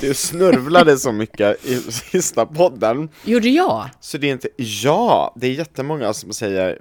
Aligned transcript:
Du 0.00 0.14
snörvlade 0.14 0.98
så 0.98 1.12
mycket 1.12 1.64
i 1.66 1.76
sista 1.92 2.46
podden, 2.46 3.08
Gjorde 3.24 3.48
jag? 3.48 3.88
så 4.00 4.18
det 4.18 4.26
är 4.28 4.32
inte, 4.32 4.48
ja, 4.56 5.34
det 5.36 5.46
är 5.46 5.50
jättemånga 5.52 6.12
som 6.14 6.32
säger 6.32 6.78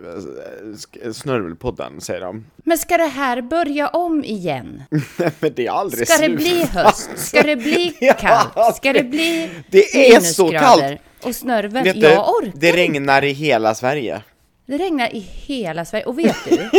eh, 1.04 1.12
snörvelpodden, 1.12 2.02
säger 2.02 2.22
de. 2.22 2.46
Men 2.56 2.78
ska 2.78 2.98
det 2.98 3.04
här 3.04 3.42
börja 3.42 3.88
om 3.88 4.24
igen? 4.24 4.84
Nej 5.18 5.32
men 5.40 5.54
det 5.56 5.68
är 5.68 5.72
aldrig 5.72 6.08
Ska 6.08 6.28
det 6.28 6.36
bli 6.36 6.64
höst? 6.64 7.10
Ska 7.16 7.44
det 7.44 7.56
bli 7.56 7.90
kallt? 8.20 8.76
Ska 8.76 8.94
det 8.94 9.04
bli 9.04 9.50
Det 9.70 10.12
är 10.14 10.20
så 10.20 10.50
kallt. 10.50 11.00
Och 11.24 11.36
snörvel? 11.36 11.84
Vet 11.84 11.96
du, 11.96 12.02
Jag 12.02 12.30
orkar 12.30 12.54
det 12.56 12.72
regnar 12.72 13.24
i 13.24 13.32
hela 13.32 13.76
Sverige. 13.76 14.22
Det 14.66 14.78
regnar 14.78 15.16
i 15.16 15.20
hela 15.20 15.86
Sverige. 15.86 16.06
Och 16.06 16.20
vet 16.20 16.36
du? 16.50 16.70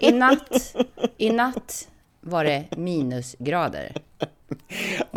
I 0.00 0.12
natt, 0.12 0.74
i 1.16 1.30
natt 1.30 1.88
var 2.20 2.44
det 2.44 2.64
minusgrader. 2.76 3.92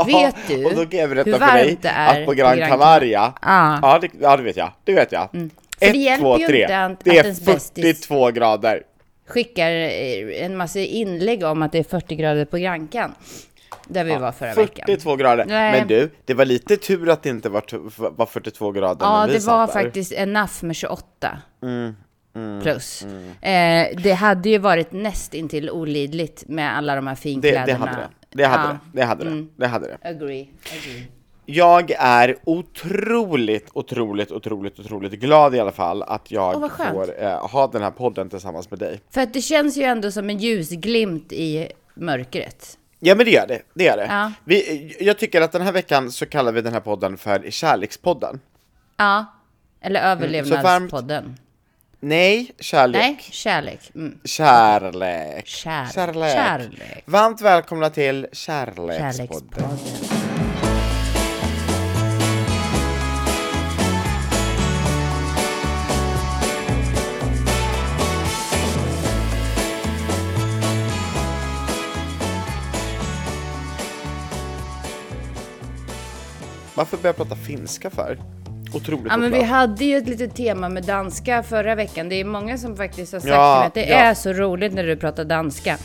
Vet 0.05 0.35
du 0.47 0.65
Och 0.65 0.75
då 0.75 0.85
kan 0.85 0.99
jag 0.99 1.09
berätta 1.09 1.29
hur 1.31 1.37
för 1.37 1.53
dig 1.53 1.65
varmt 1.67 1.81
det 1.81 1.89
är 1.89 2.19
att 2.21 2.25
på 2.25 2.33
Gran 2.33 2.57
Gran 2.57 2.69
Canaria, 2.69 3.33
Ah. 3.41 3.79
ja, 3.81 3.99
det, 3.99 4.09
ja 4.21 4.37
det 4.37 4.43
vet 4.43 4.57
jag, 4.57 4.71
det 4.83 4.93
vet 4.93 5.11
jag. 5.11 5.29
Det 5.79 6.07
Ett, 6.07 6.19
två, 6.19 6.37
tre. 6.37 6.67
det 7.03 7.09
är 7.17 7.23
ens 7.23 7.41
bästis- 7.41 7.81
42 7.81 8.31
grader. 8.31 8.83
Skickar 9.27 9.71
eh, 9.71 10.45
en 10.45 10.57
massa 10.57 10.79
inlägg 10.79 11.43
om 11.43 11.61
att 11.61 11.71
det 11.71 11.77
är 11.79 11.83
40 11.83 12.15
grader 12.15 12.45
på 12.45 12.57
Grankan. 12.57 13.15
Där 13.87 14.03
vi 14.03 14.15
var 14.15 14.31
förra 14.31 14.53
veckan. 14.53 14.85
42 14.85 15.15
grader. 15.15 15.45
Nej. 15.45 15.79
Men 15.79 15.87
du, 15.87 16.11
det 16.25 16.33
var 16.33 16.45
lite 16.45 16.77
tur 16.77 17.09
att 17.09 17.23
det 17.23 17.29
inte 17.29 17.49
var, 17.49 17.63
var 18.17 18.25
42 18.25 18.71
grader 18.71 19.05
Ja, 19.05 19.19
när 19.19 19.27
vi 19.27 19.39
det 19.39 19.45
var 19.47 19.67
där. 19.67 19.73
faktiskt 19.73 20.11
enough 20.11 20.53
med 20.65 20.75
28 20.75 21.37
Mm, 21.63 22.61
plus. 22.61 23.05
Eh, 23.41 23.87
det 24.03 24.13
hade 24.13 24.49
ju 24.49 24.57
varit 24.57 24.91
näst 24.91 25.33
intill 25.33 25.69
olidligt 25.69 26.43
med 26.47 26.77
alla 26.77 26.95
de 26.95 27.07
här 27.07 27.15
Det, 27.15 27.21
finkläderna. 27.21 27.65
det 27.65 27.73
hade 27.73 27.91
det. 27.91 28.07
Det 28.33 28.45
hade 28.45 28.63
Ja, 28.63 28.69
det. 28.93 28.99
Det 28.99 29.05
hade 29.05 29.23
det. 29.23 29.45
Det 29.55 29.67
hade 29.67 29.87
det. 29.87 30.09
Agree, 30.09 30.47
agree. 30.71 31.07
Jag 31.45 31.91
är 31.91 32.35
otroligt, 32.43 33.69
otroligt, 33.73 34.31
otroligt, 34.31 34.79
otroligt 34.79 35.11
glad 35.13 35.55
i 35.55 35.59
alla 35.59 35.71
fall 35.71 36.03
att 36.03 36.31
jag 36.31 36.71
skönt. 36.71 36.89
får 36.95 37.23
eh, 37.23 37.47
ha 37.47 37.67
den 37.67 37.81
här 37.81 37.91
podden 37.91 38.29
tillsammans 38.29 38.69
med 38.71 38.79
dig. 38.79 39.01
För 39.09 39.21
att 39.21 39.33
det 39.33 39.41
känns 39.41 39.77
ju 39.77 39.83
ändå 39.83 40.11
som 40.11 40.29
en 40.29 40.37
ljusglimt 40.37 41.31
i 41.31 41.67
mörkret. 41.93 42.77
Ja 42.99 43.15
men 43.15 43.25
det 43.25 43.31
gör 43.31 43.47
det, 43.47 43.61
det 43.73 43.83
gör 43.83 43.97
det. 43.97 44.05
Ja. 44.09 44.31
Vi, 44.43 44.95
jag 44.99 45.17
tycker 45.17 45.41
att 45.41 45.51
den 45.51 45.61
här 45.61 45.71
veckan 45.71 46.11
så 46.11 46.25
kallar 46.25 46.51
vi 46.51 46.61
den 46.61 46.73
här 46.73 46.79
podden 46.79 47.17
för 47.17 47.51
Kärlekspodden. 47.51 48.39
Ja, 48.97 49.25
eller 49.81 49.99
Mm, 49.99 50.19
varmt- 50.19 50.23
överlevnadspodden. 50.23 51.37
Nej, 52.11 52.51
kärlek. 52.59 53.01
Nej, 53.01 53.17
kärlek. 53.31 53.91
Mm. 53.95 54.19
Kärlek. 54.23 55.45
Kär- 55.45 55.93
Kärlek. 55.93 56.33
kärlek. 56.33 57.03
Varmt 57.05 57.41
välkomna 57.41 57.89
till 57.89 58.27
Kärlekspodden. 58.31 58.97
Kärlekspodden. 59.13 59.77
Varför 76.75 76.97
börjar 76.97 77.09
jag 77.09 77.15
prata 77.15 77.35
finska 77.35 77.89
för? 77.89 78.17
Otroligt 78.73 79.05
Ja, 79.09 79.17
men 79.17 79.31
vi 79.31 79.43
hade 79.43 79.85
ju 79.85 79.97
ett 79.97 80.07
litet 80.07 80.35
tema 80.35 80.69
med 80.69 80.83
danska 80.83 81.43
förra 81.43 81.75
veckan. 81.75 82.09
Det 82.09 82.15
är 82.15 82.25
många 82.25 82.57
som 82.57 82.75
faktiskt 82.77 83.13
har 83.13 83.19
sagt 83.19 83.29
Ja, 83.29 83.53
till 83.53 83.59
mig 83.59 83.67
att 83.67 83.73
det 83.89 83.93
ja. 83.93 83.99
är 83.99 84.13
så 84.13 84.33
roligt 84.33 84.73
när 84.73 84.83
du 84.83 84.95
pratar 84.95 85.25
danska. 85.25 85.71
Eh, 85.71 85.77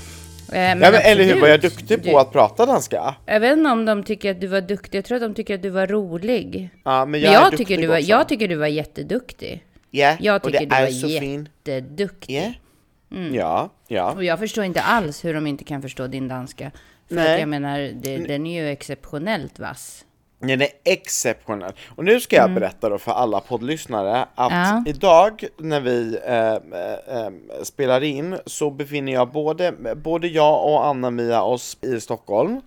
Men, 0.53 0.81
Ja, 0.81 0.91
men 0.91 1.01
eller 1.03 1.25
hur, 1.25 1.41
var 1.41 1.49
jag 1.49 1.61
duktig 1.61 2.03
på 2.05 2.09
du- 2.11 2.17
att 2.17 2.33
prata 2.33 2.67
danska? 2.67 3.15
Jag 3.27 3.41
vet 3.41 3.57
inte 3.59 3.71
om 3.71 3.85
de 3.85 4.03
tycker 4.05 4.31
att 4.31 4.41
du 4.41 4.47
var 4.47 4.61
duktig. 4.61 4.99
Jag 4.99 5.05
tror 5.05 5.17
att 5.17 5.23
de 5.23 5.35
tycker 5.35 5.55
att 5.55 5.63
du 5.63 5.71
var 5.71 5.87
rolig. 5.87 6.71
Ja, 6.85 7.05
men 7.05 7.11
Men 7.11 7.21
jag, 7.21 7.33
jag, 7.33 7.41
är 7.47 7.51
duktig 7.51 7.67
tycker, 7.67 7.83
du 7.83 7.87
var, 7.89 7.97
också. 7.99 8.09
jag 8.09 8.29
tycker 8.29 8.49
du 8.49 8.55
var 8.55 8.67
jätteduktig. 8.67 9.65
Ja, 9.91 10.17
Jag 10.21 10.37
och 10.37 10.43
tycker 10.43 10.61
det 10.61 10.67
du 10.67 10.75
är 10.77 10.81
var 10.85 10.91
så 10.91 11.09
fin. 11.09 11.49
jätteduktig. 11.65 12.61
Ja, 13.09 13.33
ja, 13.33 13.71
ja. 13.89 14.13
Och 14.13 14.25
jag 14.25 14.39
förstår 14.39 14.65
inte 14.65 14.81
alls 14.81 15.25
hur 15.25 15.35
de 15.35 15.47
inte 15.47 15.65
kan 15.65 15.83
förstå 15.83 16.07
din 16.07 16.29
danska. 16.29 16.71
För 17.09 17.15
Nej. 17.15 17.35
att 17.35 17.41
jag 17.41 17.49
menar, 17.49 17.79
det, 17.79 18.17
den 18.17 18.47
är 18.47 18.63
ju 18.63 18.69
exceptionellt 18.71 19.59
vass. 19.59 20.05
Den 20.39 20.61
är 20.61 20.69
exceptionell. 20.85 21.73
Och 21.97 22.05
nu 22.05 22.21
ska 22.21 22.37
jag 22.37 22.55
berätta 22.55 22.89
då 22.89 22.99
för 22.99 23.13
alla 23.13 23.41
poddlyssnare 23.41 24.27
att 24.35 24.53
Mm. 24.53 24.85
Ja. 24.87 24.91
idag 24.91 25.45
när 25.59 25.81
vi 25.81 26.19
eh, 26.27 26.81
eh, 26.81 27.25
eh, 27.25 27.31
spelar 27.63 28.03
in 28.03 28.39
så 28.47 28.71
befinner 28.71 29.13
jag 29.13 29.33
både, 29.33 29.73
både 29.97 30.29
jag 30.29 30.65
och 30.65 30.87
Anna-Mia 30.87 31.43
oss 31.43 31.77
i 31.81 32.01
Stockholm. 32.01 32.61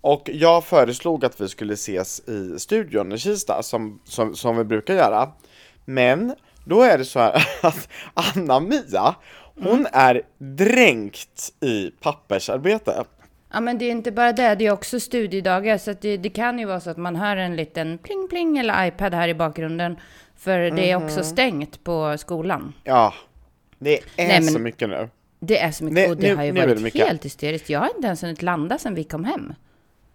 Och 0.00 0.30
jag 0.32 0.64
föreslog 0.64 1.24
att 1.24 1.40
vi 1.40 1.48
skulle 1.48 1.74
ses 1.74 2.20
i 2.28 2.58
studion 2.58 3.12
i 3.12 3.18
Kista 3.18 3.62
som, 3.62 4.00
som, 4.04 4.34
som 4.36 4.56
vi 4.56 4.64
brukar 4.64 4.94
göra. 4.94 5.32
Men 5.84 6.34
då 6.64 6.82
är 6.82 6.98
det 6.98 7.04
så 7.04 7.18
här 7.18 7.48
att 7.62 7.88
Anna-Mia, 8.14 9.14
hon 9.62 9.86
är 9.92 10.22
dränkt 10.38 11.52
i 11.60 11.90
pappersarbete. 11.90 13.04
Ja, 13.52 13.60
men 13.60 13.78
det 13.78 13.84
är 13.84 13.90
inte 13.90 14.12
bara 14.12 14.32
det. 14.32 14.54
Det 14.54 14.66
är 14.66 14.70
också 14.72 15.00
studiedagar. 15.00 15.78
Så 15.78 15.92
det, 16.00 16.16
det 16.16 16.30
kan 16.30 16.58
ju 16.58 16.64
vara 16.64 16.80
så 16.80 16.90
att 16.90 16.96
man 16.96 17.16
hör 17.16 17.36
en 17.36 17.56
liten 17.56 17.98
pling 17.98 18.28
pling 18.28 18.58
eller 18.58 18.86
iPad 18.86 19.14
här 19.14 19.28
i 19.28 19.34
bakgrunden. 19.34 19.96
För 20.36 20.58
det 20.58 20.90
är 20.90 20.96
Mhm. 20.98 21.04
också 21.06 21.24
stängt 21.24 21.84
på 21.84 22.14
skolan. 22.18 22.72
Ja, 22.84 23.14
det 23.78 23.94
är 24.16 24.28
Nej, 24.28 24.42
så 24.42 24.58
mycket 24.58 24.88
nu. 24.88 25.08
Det 25.40 25.58
är 25.58 25.70
så 25.70 25.84
mycket. 25.84 25.94
Nej, 25.94 26.10
och 26.10 26.16
det 26.16 26.28
nu- 26.28 26.34
har 26.36 26.44
ju 26.44 26.52
det 26.52 26.74
varit 26.74 26.94
helt 26.96 27.24
hysteriskt. 27.24 27.70
Jag 27.70 27.80
har 27.80 27.90
inte 27.96 28.06
ens 28.06 28.22
hunnit 28.22 28.42
landa 28.42 28.78
sedan 28.78 28.94
vi 28.94 29.04
kom 29.04 29.24
hem. 29.24 29.52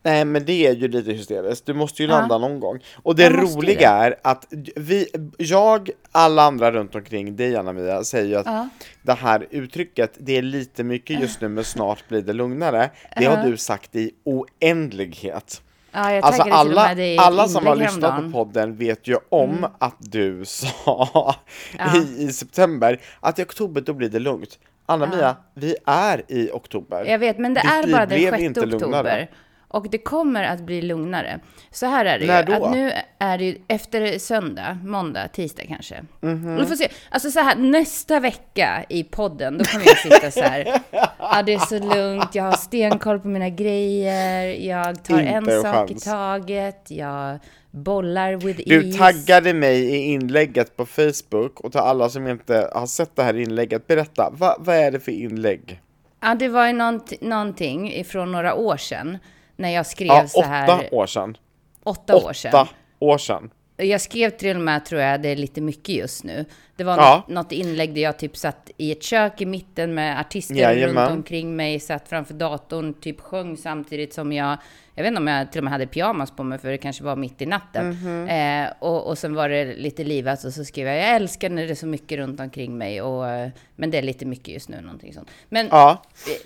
Nej 0.06 0.26
men 0.26 0.46
det 0.46 0.68
är 0.68 0.74
ju 0.76 0.88
lite 0.88 1.12
hysteriskt, 1.12 1.66
du 1.66 1.74
måste 1.74 2.04
ju 2.04 2.10
Ja. 2.10 2.18
landa 2.20 2.38
någon 2.38 2.60
gång. 2.60 2.80
Och 3.04 3.16
det 3.16 3.30
roliga 3.30 3.80
det. 3.80 3.86
är 4.06 4.16
att 4.22 4.48
vi, 4.76 5.08
jag, 5.38 5.90
alla 6.12 6.44
andra 6.44 6.72
runt 6.72 6.96
omkring 6.96 7.36
dig 7.36 7.56
Anna-Mia 7.56 8.04
säger 8.04 8.26
ju 8.28 8.36
att 8.36 8.46
Ja. 8.46 8.70
det 9.02 9.14
här 9.14 9.48
uttrycket, 9.50 10.12
det 10.20 10.38
är 10.38 10.42
lite 10.42 10.84
mycket 10.84 11.22
just 11.22 11.42
nu 11.42 11.50
men 11.50 11.64
snart 11.64 12.08
blir 12.10 12.22
det 12.22 12.34
lugnare. 12.34 12.90
Det 13.18 13.26
har 13.26 13.38
Ja. 13.38 13.44
du 13.44 13.58
sagt 13.58 13.96
i 13.96 14.12
oändlighet. 14.24 15.62
Ja, 15.92 16.14
jag 16.14 16.24
Alltså 16.26 16.42
alla, 16.42 16.96
alla 17.20 17.48
som 17.48 17.66
har 17.66 17.76
lyssnat 17.76 18.24
på 18.24 18.32
podden 18.32 18.76
vet 18.76 19.08
ju 19.08 19.18
om 19.30 19.66
att 19.80 19.96
du 20.00 20.46
sa 20.46 21.36
Ja. 21.78 21.96
i, 21.96 22.24
i 22.24 22.28
september 22.34 23.02
att 23.20 23.40
i 23.40 23.44
oktober 23.44 23.82
då 23.82 23.94
blir 23.94 24.10
det 24.10 24.20
lugnt. 24.20 24.60
Anna-Mia, 24.86 25.36
vi 25.54 25.76
är 25.86 26.22
i 26.28 26.50
oktober. 26.54 27.06
Jag 27.06 27.20
vet, 27.20 27.38
men 27.38 27.54
det 27.54 27.62
Ditt 27.62 27.72
är 27.72 27.92
bara 27.92 28.06
den 28.06 28.20
blev 28.20 28.32
6 28.32 28.44
inte 28.44 28.60
oktober. 28.60 28.80
lugnare. 28.82 29.28
Och 29.74 29.90
det 29.90 29.98
kommer 29.98 30.44
att 30.44 30.60
bli 30.62 30.82
lugnare. 30.82 31.40
Så 31.72 31.86
här 31.86 32.06
är 32.06 32.20
det 32.20 32.26
När 32.28 32.48
ju. 32.48 32.54
då? 32.60 32.66
Att 32.66 32.72
nu 32.72 32.92
är 33.20 33.38
det 33.38 33.44
ju 33.44 33.58
efter 33.68 34.20
söndag, 34.20 34.78
måndag, 34.86 35.28
tisdag 35.28 35.64
kanske. 35.68 36.04
Mhm. 36.22 36.56
Vi 36.56 36.66
får 36.66 36.76
se. 36.76 36.88
Alltså 37.10 37.32
så 37.32 37.40
här, 37.40 37.56
nästa 37.56 38.20
vecka 38.20 38.86
i 38.90 39.04
podden, 39.04 39.58
då 39.58 39.64
kommer 39.66 39.86
jag 39.86 39.98
sitta 39.98 40.32
så 40.32 40.42
här. 40.42 40.80
Ja, 41.20 41.44
det 41.46 41.54
är 41.54 41.60
så 41.60 41.80
lugnt. 41.96 42.36
Jag 42.36 42.44
har 42.44 42.52
stenkoll 42.58 43.20
på 43.20 43.28
mina 43.28 43.50
grejer. 43.50 44.44
Jag 44.68 45.04
tar 45.04 45.20
Inte 45.20 45.30
en 45.32 45.50
en 45.50 45.62
sak 45.62 45.90
i 45.92 45.94
chans. 45.94 46.04
taget. 46.04 46.86
Jag 46.88 47.40
bollar 47.72 48.36
with 48.36 48.62
Du 48.66 48.88
ease. 48.88 48.98
taggade 48.98 49.54
mig 49.54 49.80
i 49.84 49.98
inlägget 49.98 50.78
på 50.78 50.86
Facebook 50.86 51.60
och 51.60 51.72
till 51.72 51.82
alla 51.82 52.10
som 52.10 52.28
inte 52.28 52.70
har 52.76 52.86
sett 52.88 53.16
det 53.16 53.24
här 53.24 53.38
inlägget, 53.40 53.88
berätta, 53.88 54.34
vad, 54.38 54.56
vad 54.60 54.76
är 54.76 54.92
det 54.92 55.00
för 55.00 55.12
inlägg? 55.12 55.82
Ja, 56.22 56.36
det 56.36 56.48
var 56.48 56.68
ju 56.68 56.74
nånt, 56.74 57.22
någonting 57.22 57.94
ifrån 57.94 58.32
några 58.32 58.54
år 58.56 58.78
sedan. 58.78 59.18
När 59.56 59.70
jag 59.70 59.86
skrev 59.86 60.08
Ja, 60.08 60.28
så 60.28 60.42
här. 60.44 60.70
åtta 60.70 60.96
år 60.96 61.06
sedan. 61.08 61.38
Åtta 61.84 62.16
år 62.16 62.34
sedan. 62.34 62.54
Åtta 62.54 62.68
år 63.00 63.18
sedan. 63.18 63.52
Jag 63.78 64.02
skrev 64.02 64.30
till 64.30 64.56
och 64.56 64.62
med, 64.62 64.86
tror 64.86 65.02
jag, 65.02 65.22
det 65.22 65.30
är 65.30 65.36
lite 65.36 65.62
mycket 65.62 65.96
just 65.96 66.24
nu. 66.24 66.46
Det 66.76 66.84
var 66.84 66.98
Ja. 66.98 67.16
något, 67.28 67.36
något 67.36 67.52
inlägg 67.52 67.94
där 67.96 68.02
jag 68.02 68.20
typ 68.20 68.38
satt 68.38 68.72
i 68.78 68.92
ett 68.92 69.04
kök 69.04 69.42
i 69.42 69.46
mitten 69.46 69.94
med 69.94 70.20
artister 70.20 70.56
Jajamän. 70.56 71.04
runt 71.08 71.12
omkring 71.18 71.56
mig, 71.56 71.80
satt 71.80 72.08
framför 72.10 72.34
datorn, 72.34 72.94
typ 72.94 73.20
sjöng 73.22 73.58
samtidigt 73.58 74.14
som 74.14 74.32
jag, 74.34 74.58
jag 74.96 75.04
vet 75.04 75.10
inte 75.10 75.22
om 75.22 75.28
jag 75.28 75.52
till 75.52 75.60
och 75.60 75.64
med 75.64 75.72
hade 75.74 75.88
pyjamas 75.88 76.32
på 76.32 76.44
mig 76.44 76.60
för 76.60 76.70
det 76.72 76.78
kanske 76.78 77.04
var 77.04 77.16
mitt 77.16 77.42
i 77.42 77.46
natten. 77.46 77.90
Mhm. 77.90 78.28
Eh, 78.28 78.70
och, 78.80 79.08
och 79.08 79.18
sen 79.18 79.36
var 79.36 79.50
det 79.50 79.66
lite 79.76 80.04
livat 80.04 80.44
och 80.44 80.54
så 80.54 80.66
skrev 80.66 80.88
jag, 80.88 80.98
jag 80.98 81.16
älskar 81.16 81.50
när 81.50 81.66
det 81.66 81.72
är 81.72 81.76
så 81.76 81.88
mycket 81.88 82.18
runt 82.18 82.40
omkring 82.40 82.78
mig, 82.78 83.02
och, 83.02 83.30
eh, 83.30 83.50
men 83.76 83.92
det 83.92 83.98
är 83.98 84.02
lite 84.02 84.26
mycket 84.26 84.48
just 84.48 84.70
nu, 84.70 84.82
någonting 84.82 85.14
sånt. 85.14 85.30
Men, 85.50 85.68
Ja, 85.72 86.04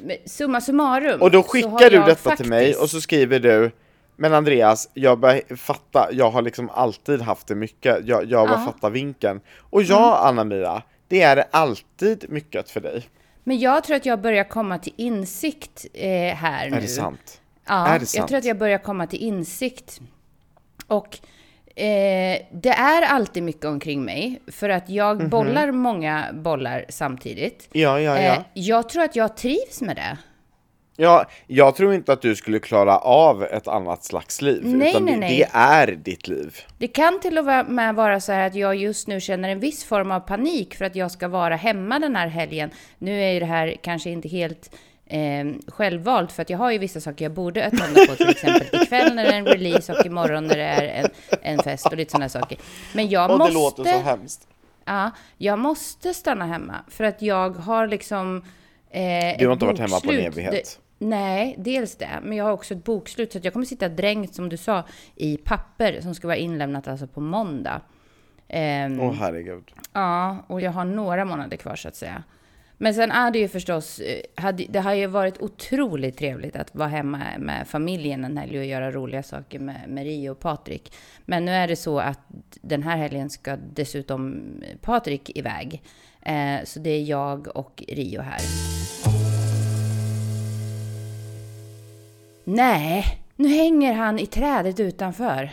eh, 0.10 0.16
summa 0.26 0.62
summarum. 0.62 1.22
och 1.22 1.32
då 1.32 1.44
skickar 1.44 1.90
du 1.90 1.98
detta 2.04 2.36
till 2.36 2.46
mig 2.50 2.60
faktiskt- 2.66 2.82
och 2.84 2.90
så 2.90 3.02
skriver 3.02 3.40
du 3.40 3.72
Men 4.20 4.34
Andreas, 4.34 4.90
jag 4.94 5.20
börjar 5.20 5.56
fatta, 5.56 6.10
jag 6.12 6.30
har 6.32 6.42
liksom 6.42 6.70
alltid 6.70 7.22
haft 7.22 7.48
det 7.48 7.56
mycket, 7.56 8.08
jag, 8.08 8.26
jag 8.26 8.48
bara 8.50 8.60
Ja. 8.60 8.66
fattar 8.66 8.90
vinkeln. 8.90 9.42
Och 9.60 9.84
ja, 9.84 10.18
Anna-Mia, 10.24 10.82
det 11.08 11.22
är 11.22 11.44
alltid 11.52 12.26
mycket 12.30 12.70
för 12.70 12.82
dig. 12.82 13.04
Men 13.44 13.60
jag 13.60 13.84
tror 13.84 13.96
att 13.96 14.06
jag 14.06 14.22
börjar 14.22 14.44
komma 14.44 14.78
till 14.80 14.94
insikt 14.98 15.86
eh, 15.94 16.10
här 16.36 16.70
nu. 16.70 16.78
Är 16.78 16.82
det 16.82 16.88
sant? 16.88 17.42
Ja, 17.68 17.88
Är 17.88 17.94
det 17.94 18.00
jag 18.00 18.08
sant? 18.08 18.28
tror 18.28 18.38
att 18.38 18.46
jag 18.46 18.58
börjar 18.58 18.78
komma 18.78 19.08
till 19.08 19.20
insikt. 19.24 20.00
Och 20.88 21.20
eh, 21.76 22.38
det 22.52 22.70
är 22.70 23.02
alltid 23.02 23.44
mycket 23.44 23.66
omkring 23.66 24.06
mig, 24.06 24.42
för 24.52 24.70
att 24.70 24.90
jag 24.90 25.20
Mhm. 25.22 25.30
bollar 25.30 25.72
många 25.72 26.26
bollar 26.34 26.86
samtidigt. 26.90 27.70
Ja, 27.72 28.00
ja, 28.00 28.22
ja. 28.22 28.34
Eh, 28.36 28.42
jag 28.54 28.90
tror 28.90 29.04
att 29.04 29.16
jag 29.16 29.38
trivs 29.38 29.82
med 29.82 29.96
det. 29.96 30.18
Ja, 31.00 31.26
jag 31.48 31.76
tror 31.76 31.94
inte 31.94 32.14
att 32.14 32.22
du 32.22 32.36
skulle 32.36 32.60
klara 32.60 32.98
av 32.98 33.44
ett 33.44 33.68
annat 33.68 34.04
slags 34.04 34.42
liv. 34.42 34.62
Nej, 34.66 34.90
utan 34.90 35.06
nej, 35.06 35.14
det, 35.14 35.20
nej. 35.20 35.38
det 35.38 35.50
är 35.54 35.88
ditt 35.88 36.28
liv. 36.28 36.56
Det 36.78 36.88
kan 36.88 37.20
till 37.20 37.38
och 37.38 37.46
med 37.68 37.96
vara 37.96 38.20
så 38.20 38.32
här 38.32 38.48
att 38.48 38.56
jag 38.56 38.76
just 38.76 39.08
nu 39.08 39.20
känner 39.20 39.50
en 39.50 39.60
viss 39.60 39.84
form 39.84 40.12
av 40.12 40.20
panik 40.20 40.76
för 40.76 40.86
att 40.86 40.96
jag 40.96 41.12
ska 41.12 41.28
vara 41.28 41.56
hemma 41.56 42.00
den 42.00 42.16
här 42.16 42.28
helgen. 42.28 42.70
Nu 42.98 43.22
är 43.24 43.32
ju 43.32 43.40
det 43.40 43.46
här 43.46 43.76
kanske 43.82 44.10
inte 44.10 44.28
helt 44.28 44.76
eh, 45.06 45.46
självvalt 45.68 46.32
för 46.32 46.42
att 46.42 46.50
jag 46.50 46.58
har 46.58 46.72
ju 46.72 46.78
vissa 46.78 47.02
saker 47.02 47.26
jag 47.26 47.32
borde 47.32 47.66
öppna 47.66 47.86
på, 48.08 48.16
till 48.16 48.30
exempel 48.30 48.82
ikväll 48.82 49.16
när 49.16 49.24
det 49.24 49.32
är 49.34 49.38
en 49.38 49.46
release 49.46 49.94
och 49.94 50.06
imorgon 50.06 50.48
när 50.48 50.58
det 50.58 50.64
är 50.64 51.04
en, 51.04 51.10
en 51.42 51.64
fest 51.64 51.86
och 51.86 51.98
lite 51.98 52.12
sådana 52.12 52.30
saker. 52.30 52.58
Men 52.94 53.10
jag 53.10 53.32
Och 53.32 53.38
måste... 53.38 53.52
det 53.52 53.60
låter 53.60 53.84
så 53.84 54.00
hemskt. 54.00 54.48
Ja, 54.86 55.12
jag 55.38 55.60
måste 55.60 56.14
stanna 56.14 56.46
hemma 56.46 56.76
för 56.88 57.04
att 57.04 57.22
jag 57.22 57.50
har 57.50 57.88
liksom... 57.88 58.44
Eh, 58.92 59.38
Du 59.40 59.46
har 59.46 59.54
inte 59.54 59.66
varit 59.66 59.80
hemma 59.80 60.00
på 60.00 60.12
en 60.12 60.20
evighet. 60.20 60.80
Nej, 61.00 61.56
dels 61.58 61.96
det. 61.96 62.20
Men 62.24 62.38
jag 62.38 62.46
har 62.46 62.52
också 62.52 62.74
ett 62.74 62.84
bokslut 62.84 63.32
så 63.32 63.38
att 63.38 63.44
jag 63.44 63.54
kommer 63.54 63.66
sitta 63.66 63.90
dränkt, 63.90 64.36
som 64.36 64.50
du 64.50 64.58
sa, 64.58 64.84
i 65.16 65.38
papper 65.38 66.02
som 66.02 66.16
ska 66.16 66.28
vara 66.28 66.38
inlämnat 66.38 66.88
alltså 66.88 67.08
på 67.08 67.22
måndag. 67.22 67.82
Ehm, 68.48 69.00
Åh 69.00 69.14
herregud. 69.14 69.72
Ja, 69.94 70.38
och 70.48 70.62
jag 70.62 70.72
har 70.72 70.86
några 70.86 71.26
månader 71.26 71.58
kvar 71.58 71.76
så 71.76 71.88
att 71.88 71.96
säga. 71.96 72.24
Men 72.78 72.94
sen 72.94 73.12
är 73.12 73.32
det 73.32 73.40
ju 73.40 73.48
förstås, 73.48 74.00
eh, 74.00 74.22
hade, 74.36 74.66
det 74.70 74.80
har 74.80 74.94
ju 74.94 75.08
varit 75.08 75.42
otroligt 75.42 76.18
trevligt 76.18 76.56
att 76.56 76.76
vara 76.76 76.88
hemma 76.88 77.22
med 77.40 77.68
familjen 77.68 78.26
en 78.26 78.38
helg 78.38 78.60
och 78.60 78.66
göra 78.66 78.92
roliga 78.92 79.24
saker 79.24 79.60
med, 79.60 80.04
Rio 80.04 80.30
och 80.30 80.40
Patrik. 80.40 80.94
Men 81.26 81.46
nu 81.46 81.52
är 81.52 81.68
det 81.68 81.76
så 81.76 82.00
att 82.00 82.20
den 82.62 82.84
här 82.84 82.98
helgen 82.98 83.30
ska 83.30 83.58
dessutom 83.74 84.44
Patrik 84.82 85.38
iväg. 85.38 85.82
Eh, 86.22 86.64
så 86.64 86.80
det 86.80 86.90
är 86.90 87.04
jag 87.04 87.58
och 87.58 87.84
Rio 87.88 88.22
här. 88.22 88.42
Nej, 92.50 93.06
nu 93.36 93.48
hänger 93.48 93.94
han 93.94 94.20
i 94.20 94.26
trädet 94.26 94.80
utanför. 94.80 95.50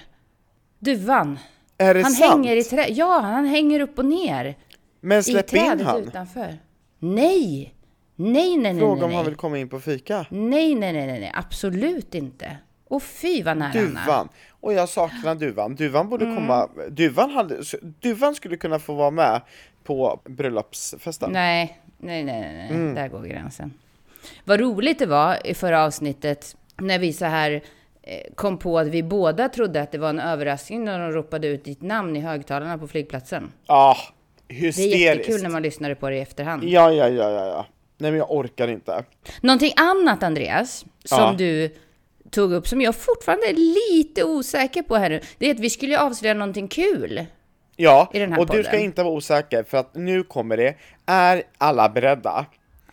Duvan. 0.78 1.38
Är 1.78 1.94
det 1.94 2.02
Han 2.02 2.12
sant? 2.12 2.32
hänger 2.32 2.56
i 2.56 2.64
trädet. 2.64 2.96
Ja, 2.96 3.20
han 3.20 3.44
hänger 3.46 3.80
upp 3.80 3.98
och 3.98 4.04
ner. 4.04 4.56
Men 5.00 5.18
I 5.18 5.22
släpp 5.22 5.52
in 5.54 5.60
trädet 5.60 5.86
han. 5.86 6.02
utanför. 6.02 6.58
Nej! 6.98 7.74
Nej, 8.16 8.56
nej, 8.56 8.72
nej, 8.72 8.78
Fråga 8.78 8.94
nej, 9.00 9.04
om 9.04 9.14
han 9.14 9.24
vill 9.24 9.34
komma 9.34 9.58
in 9.58 9.68
på 9.68 9.80
fika. 9.80 10.26
Nej, 10.30 10.74
nej, 10.74 10.92
nej, 10.92 11.06
nej, 11.06 11.20
nej, 11.20 11.32
absolut 11.34 12.14
inte. 12.14 12.56
Och 12.88 13.02
fy 13.02 13.42
vad 13.42 13.56
nära 13.56 13.68
han 13.68 13.78
är. 13.78 13.86
Duvan. 13.86 14.28
Och 14.50 14.72
jag 14.72 14.88
saknar 14.88 15.34
Duvan. 15.34 15.74
Duvan 15.74 16.08
borde 16.08 16.24
Mm. 16.24 16.36
komma. 16.36 16.68
Duvan, 16.90 17.30
hade, 17.30 17.56
Duvan 17.82 18.34
skulle 18.34 18.56
kunna 18.56 18.78
få 18.78 18.94
vara 18.94 19.10
med 19.10 19.40
på 19.84 20.20
bröllopsfesten. 20.24 21.30
Nej, 21.32 21.78
nej, 21.98 22.24
nej, 22.24 22.40
nej, 22.40 22.54
nej. 22.56 22.68
Mm. 22.70 22.94
där 22.94 23.08
går 23.08 23.22
gränsen. 23.22 23.72
Vad 24.44 24.60
roligt 24.60 24.98
det 24.98 25.06
var 25.06 25.46
i 25.46 25.54
förra 25.54 25.84
avsnittet 25.84 26.56
när 26.80 26.98
vi 26.98 27.12
så 27.12 27.24
här 27.24 27.50
eh, 28.02 28.20
kom 28.34 28.58
på 28.58 28.78
att 28.78 28.86
vi 28.86 29.02
båda 29.02 29.48
trodde 29.48 29.82
att 29.82 29.92
det 29.92 29.98
var 29.98 30.08
en 30.08 30.20
överraskning 30.20 30.84
när 30.84 30.98
de 30.98 31.12
ropade 31.12 31.46
ut 31.48 31.64
ditt 31.64 31.82
namn 31.82 32.16
i 32.16 32.20
högtalarna 32.20 32.78
på 32.78 32.88
flygplatsen. 32.88 33.52
Ah, 33.66 33.96
Det 34.46 34.54
är 34.54 34.58
hysteriskt. 34.58 34.98
jättekul 34.98 35.42
när 35.42 35.50
man 35.50 35.62
lyssnade 35.62 35.94
på 35.94 36.10
det 36.10 36.16
i 36.16 36.20
efterhand. 36.20 36.64
Ja, 36.64 36.92
ja, 36.92 37.08
ja, 37.08 37.30
ja, 37.30 37.46
ja. 37.46 37.66
Nej, 37.98 38.10
men 38.10 38.18
jag 38.18 38.30
orkar 38.32 38.68
inte. 38.68 39.04
Någonting 39.40 39.72
annat, 39.76 40.22
Andreas, 40.22 40.84
som 41.04 41.18
Ja. 41.18 41.34
du 41.38 41.74
tog 42.30 42.52
upp, 42.52 42.68
som 42.68 42.80
jag 42.80 42.94
fortfarande 42.96 43.46
är 43.46 43.54
lite 43.54 44.24
osäker 44.24 44.82
på 44.82 44.96
här 44.96 45.10
nu, 45.10 45.20
det 45.38 45.46
är 45.50 45.54
att 45.54 45.60
vi 45.60 45.70
skulle 45.70 45.98
avslöja 46.00 46.34
någonting 46.34 46.68
kul. 46.68 47.24
Ja, 47.76 48.10
I 48.12 48.18
den 48.18 48.32
här 48.32 48.40
och 48.40 48.46
du 48.46 48.62
ska 48.62 48.70
podden. 48.70 48.84
inte 48.84 49.02
vara 49.02 49.14
osäker 49.14 49.62
för 49.62 49.78
att 49.78 49.94
nu 49.94 50.22
kommer 50.22 50.56
det. 50.56 50.74
Är 51.06 51.42
alla 51.58 51.88
beredda? 51.88 52.46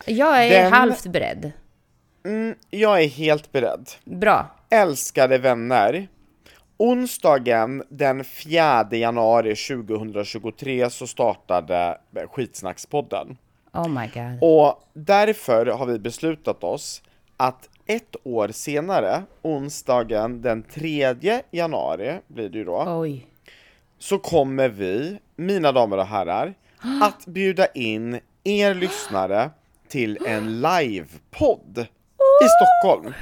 Jag 0.06 0.46
är 0.46 0.50
Den- 0.64 0.74
halvt 0.74 1.06
beredd. 1.06 1.52
Mm, 2.26 2.56
jag 2.70 3.04
är 3.04 3.08
helt 3.08 3.52
beredd. 3.52 3.90
Bra. 4.06 4.56
Älskade 4.70 5.38
vänner. 5.38 6.08
Onsdagen 6.78 7.84
den 7.90 8.24
4 8.24 8.88
januari 8.92 9.56
2023 9.56 10.90
så 10.90 11.08
startade 11.08 11.98
Skitsnackspodden. 12.32 13.38
Oh 13.74 13.90
my 13.90 14.08
god. 14.14 14.38
Och 14.42 14.90
därför 14.94 15.66
har 15.66 15.86
vi 15.86 16.00
beslutat 16.00 16.64
oss 16.64 17.02
att 17.38 17.70
ett 17.86 18.16
år 18.24 18.48
senare, 18.48 19.24
onsdagen 19.42 20.42
den 20.42 20.64
3 20.64 21.16
januari 21.52 22.20
blir 22.28 22.50
det 22.50 22.58
ju 22.58 22.64
då, 22.64 22.84
Oj. 22.88 23.28
så 23.98 24.18
kommer 24.18 24.70
vi, 24.70 25.20
mina 25.36 25.72
damer 25.72 25.98
och 25.98 26.06
herrar, 26.06 26.54
att 27.02 27.26
bjuda 27.26 27.68
in 27.68 28.20
er 28.44 28.74
lyssnare 28.74 29.50
till 29.88 30.18
en 30.26 30.62
livepodd 30.62 31.88
i 32.46 32.48
Stockholm. 32.50 33.14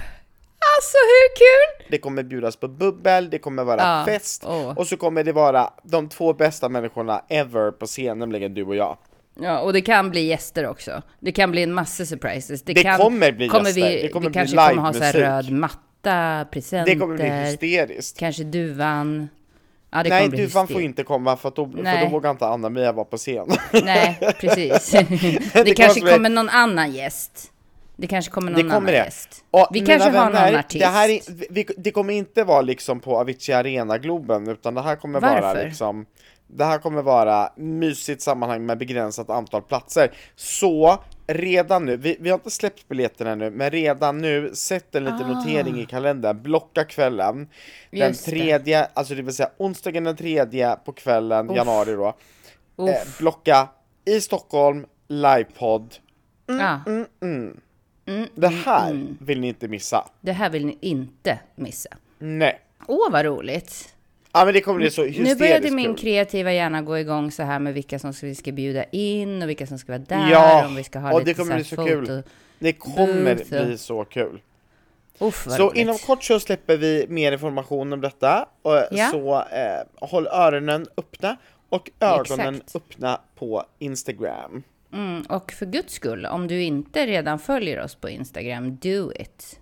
Alltså 0.77 0.97
hur 0.97 1.35
kul? 1.37 1.85
Det 1.91 1.97
kommer 1.97 2.23
bjudas 2.23 2.55
på 2.55 2.67
bubbel, 2.67 3.29
det 3.29 3.39
kommer 3.39 3.63
vara 3.63 3.81
Ja, 3.81 4.05
fest 4.05 4.43
åh. 4.47 4.77
och 4.77 4.87
så 4.87 4.97
kommer 4.97 5.23
det 5.23 5.31
vara 5.31 5.73
de 5.83 6.09
två 6.09 6.33
bästa 6.33 6.69
människorna 6.69 7.21
ever 7.29 7.71
på 7.71 7.85
scen, 7.85 8.19
nämligen 8.19 8.53
du 8.53 8.63
och 8.63 8.75
jag. 8.75 8.97
Ja, 9.41 9.59
och 9.59 9.73
det 9.73 9.81
kan 9.81 10.09
bli 10.09 10.21
gäster 10.25 10.67
också. 10.67 11.01
Det 11.19 11.31
kan 11.31 11.51
bli 11.51 11.63
en 11.63 11.73
massa 11.73 12.05
surprises. 12.05 12.61
Det, 12.63 12.73
Det 12.73 12.83
kan, 12.83 12.97
kommer 12.99 13.31
bli 13.31 13.49
kommer 13.49 13.65
gäster. 13.65 13.81
Vi, 13.89 14.01
Det 14.01 14.07
kommer 14.09 14.25
vi 14.27 14.29
bli 14.29 14.33
kanske 14.39 14.55
kommer 14.57 14.81
ha 14.81 14.93
så 14.93 15.03
här 15.03 15.13
röd 15.13 15.51
matta, 15.51 16.45
presenter, 16.51 16.93
Det 16.93 16.99
kommer 16.99 17.15
bli 17.15 17.25
hysteriskt. 17.29 18.19
kanske 18.19 18.43
duvan. 18.43 19.29
Ja, 19.91 20.03
det 20.03 20.09
Nej, 20.09 20.19
kommer 20.19 20.29
bli 20.37 20.45
du 20.45 20.49
får 20.49 20.81
inte 20.81 21.03
komma 21.03 21.37
för, 21.37 21.49
att 21.49 21.55
då, 21.55 21.71
för 21.71 22.01
då 22.05 22.09
vågar 22.09 22.31
inte 22.31 22.45
Anna-Mia 22.47 22.91
vara 22.91 23.05
på 23.05 23.17
scen. 23.17 23.47
Nej, 23.83 24.17
precis. 24.39 24.91
det, 24.91 25.03
kommer 25.53 25.73
kanske 25.73 26.01
bli- 26.01 26.11
kommer 26.13 26.29
någon 26.29 26.49
annan 26.49 26.91
gäst. 26.91 27.51
Det 28.01 28.07
kanske 28.07 28.31
kommer 28.31 28.51
någon 28.51 28.57
Det 28.57 28.63
kommer 28.63 28.75
annan 28.75 28.85
det. 28.85 28.93
gäst. 28.93 29.43
Och 29.51 29.67
vi 29.71 29.79
kanske 29.79 30.09
har 30.09 30.25
någon 30.25 30.33
vänner, 30.33 30.59
artist. 30.59 30.79
Det, 30.85 30.87
här 30.89 31.09
är, 31.09 31.19
vi, 31.49 31.65
det 31.77 31.91
kommer 31.91 32.13
inte 32.13 32.43
vara 32.43 32.61
liksom 32.61 32.99
på 32.99 33.17
Avicii 33.19 33.53
Arena-Globen, 33.55 34.47
utan 34.49 34.73
det 34.73 34.81
här 34.81 34.95
kommer 34.95 35.19
vara 35.19 35.41
Varför? 35.41 35.65
liksom 35.65 36.05
det 36.51 36.65
här 36.65 36.77
kommer 36.79 37.01
vara 37.01 37.49
mysigt 37.55 38.21
sammanhang 38.21 38.65
med 38.65 38.77
begränsat 38.77 39.29
antal 39.29 39.61
platser. 39.61 40.11
Så 40.35 40.97
redan 41.27 41.85
nu, 41.85 41.97
vi, 41.97 42.17
vi 42.19 42.29
har 42.29 42.37
inte 42.37 42.51
släppt 42.51 42.87
biljetterna 42.87 43.35
nu, 43.35 43.49
men 43.51 43.69
redan 43.71 44.17
nu, 44.17 44.51
sätt 44.53 44.95
en 44.95 45.03
liten 45.03 45.27
notering 45.27 45.79
i 45.79 45.85
kalendern, 45.85 46.41
blocka 46.43 46.83
kvällen. 46.83 47.47
Den 47.91 48.01
Ah. 48.01 48.05
Just 48.07 48.25
det. 48.25 48.31
tredje, 48.31 48.85
alltså 48.93 49.15
det 49.15 49.21
vill 49.21 49.33
säga 49.33 49.49
onsdagen 49.57 50.03
den 50.03 50.15
tredje 50.15 50.75
på 50.85 50.91
kvällen, 50.93 51.49
Uff. 51.49 51.55
januari 51.55 51.93
då. 51.95 52.07
Eh, 52.87 52.95
blocka 53.19 53.67
i 54.05 54.21
Stockholm, 54.21 54.85
livepodd. 55.07 55.95
Ja, 58.09 58.25
Det 58.35 58.47
här 58.47 59.05
vill 59.19 59.39
ni 59.39 59.47
inte 59.47 59.67
missa. 59.67 60.09
det 60.21 60.31
här 60.31 60.49
vill 60.49 60.65
ni 60.65 60.77
inte 60.81 61.39
missa. 61.55 61.89
Nej. 62.19 62.59
Åh, 62.87 63.11
vad 63.11 63.25
roligt! 63.25 63.93
Ja 64.33 64.45
men 64.45 64.53
det 64.53 64.61
kommer 64.61 64.77
bli 64.79 64.91
så 64.91 65.01
Nu 65.01 65.07
hysteriskt 65.07 65.39
började 65.39 65.71
min 65.71 65.95
kreativa 65.95 66.53
hjärna 66.53 66.81
gå 66.81 66.97
igång 66.97 67.31
så 67.31 67.43
här 67.43 67.59
med 67.59 67.73
vilka 67.73 67.99
som 67.99 68.13
vi 68.21 68.35
ska 68.35 68.51
bjuda 68.51 68.83
in 68.83 69.41
och 69.43 69.49
vilka 69.49 69.67
som 69.67 69.77
ska 69.77 69.91
vara 69.91 69.99
där. 70.07 70.31
Ja, 70.31 70.65
om 70.67 70.75
vi 70.75 70.83
ska 70.83 70.99
ha 70.99 71.13
och 71.13 71.19
lite 71.19 71.31
det 71.31 71.35
kommer 71.35 71.55
bli 71.55 71.63
så 71.63 71.85
kul. 71.85 72.23
Det 72.59 72.73
kommer 72.73 73.35
bli 73.65 73.77
så 73.77 74.05
kul. 74.05 74.41
Uff, 75.19 75.47
Så 75.49 75.57
roligt. 75.69 75.77
inom 75.77 75.97
kort 75.97 76.23
så 76.23 76.39
släpper 76.39 76.77
vi 76.77 77.05
mer 77.09 77.31
information 77.31 77.93
om 77.93 78.01
detta. 78.01 78.47
Och 78.61 78.83
Ja. 78.91 79.09
Så 79.11 79.35
eh, 79.35 80.07
håll 80.09 80.27
öronen 80.27 80.85
öppna 80.97 81.37
och 81.69 81.91
ögonen 81.99 82.55
Exakt. 82.55 82.75
öppna 82.75 83.21
på 83.35 83.63
Instagram. 83.79 84.63
Mm, 84.93 85.21
och 85.21 85.51
för 85.51 85.65
guds 85.65 85.93
skull, 85.93 86.25
om 86.25 86.47
du 86.47 86.63
inte 86.63 87.07
redan 87.07 87.39
följer 87.39 87.83
oss 87.83 87.95
på 87.95 88.09
Instagram, 88.09 88.75
do 88.75 89.11
it. 89.15 89.59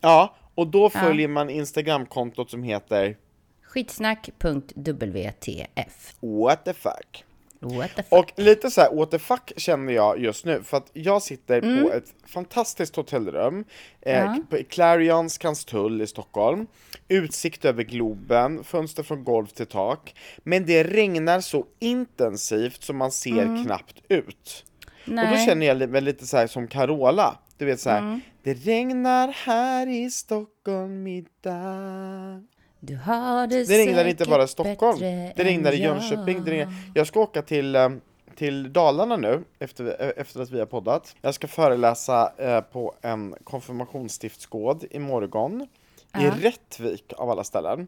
Ja, 0.00 0.36
och 0.54 0.66
då 0.66 0.90
följer 0.90 1.28
man 1.28 1.50
Instagramkontot 1.50 2.50
som 2.50 2.62
heter 2.62 3.16
Skitsnack.wtf. 3.62 6.16
What 6.20 6.64
the 6.64 6.72
fuck. 6.72 7.24
What 7.64 7.90
the 7.96 8.02
fuck? 8.02 8.12
Och 8.12 8.32
lite 8.36 8.70
så 8.70 8.80
här 8.80 8.94
what 8.94 9.10
the 9.10 9.18
fuck 9.18 9.52
känner 9.56 9.92
jag 9.92 10.18
just 10.20 10.44
nu 10.44 10.62
för 10.62 10.76
att 10.76 10.90
jag 10.92 11.22
sitter 11.22 11.60
på 11.60 11.66
Mm. 11.66 11.90
ett 11.92 12.14
fantastiskt 12.26 12.96
hotellrum 12.96 13.64
eh, 14.00 14.18
Ja. 14.18 14.38
på 14.50 14.56
Clarion 14.68 15.30
Skanstull 15.30 16.02
i 16.02 16.06
Stockholm. 16.06 16.66
Utsikt 17.08 17.64
över 17.64 17.82
Globen, 17.82 18.64
fönster 18.64 19.02
från 19.02 19.24
golv 19.24 19.46
till 19.46 19.66
tak. 19.66 20.14
Men 20.38 20.66
det 20.66 20.84
regnar 20.84 21.40
så 21.40 21.66
intensivt 21.78 22.82
så 22.82 22.92
man 22.92 23.10
ser 23.10 23.64
knappt 23.64 24.02
ut. 24.08 24.64
Och 24.86 25.10
då 25.10 25.12
Mm. 25.12 25.30
Nej. 25.30 25.46
känner 25.46 25.66
jag 25.66 25.90
mig 25.90 26.00
lite 26.00 26.26
så 26.26 26.36
här 26.36 26.46
som 26.46 26.68
Carola. 26.68 27.38
Du 27.58 27.64
vet 27.64 27.80
så 27.80 27.90
här, 27.90 27.98
Mm. 27.98 28.20
det 28.42 28.54
regnar 28.54 29.28
här 29.44 29.86
i 29.86 30.10
Stockholm 30.10 31.06
idag. 31.06 32.44
Du 32.86 32.96
har 32.96 33.46
det, 33.46 33.64
Det 33.64 33.78
regnar 33.78 34.04
inte 34.04 34.24
bara 34.24 34.44
i 34.44 34.48
Stockholm, 34.48 34.98
det 35.00 35.32
regnar 35.36 35.72
i 35.72 35.82
Jönköping. 35.82 36.44
Det 36.44 36.50
jag. 36.50 36.58
regnar. 36.58 36.74
Jag 36.94 37.06
ska 37.06 37.20
åka 37.20 37.42
till, 37.42 37.76
eh, 37.76 37.88
till 38.36 38.72
Dalarna 38.72 39.16
nu, 39.16 39.44
efter, 39.58 39.84
eh, 40.02 40.10
efter 40.16 40.40
att 40.42 40.50
vi 40.50 40.58
har 40.58 40.66
poddat. 40.66 41.16
Jag 41.22 41.34
ska 41.34 41.48
föreläsa 41.48 42.32
eh, 42.38 42.60
på 42.60 42.94
en 43.02 43.34
konfirmationsstiftsgård 43.44 44.84
imorgon. 44.90 45.62
I 45.62 45.66
Ja. 46.12 46.32
Rättvik 46.40 47.12
av 47.16 47.30
alla 47.30 47.44
ställen. 47.44 47.86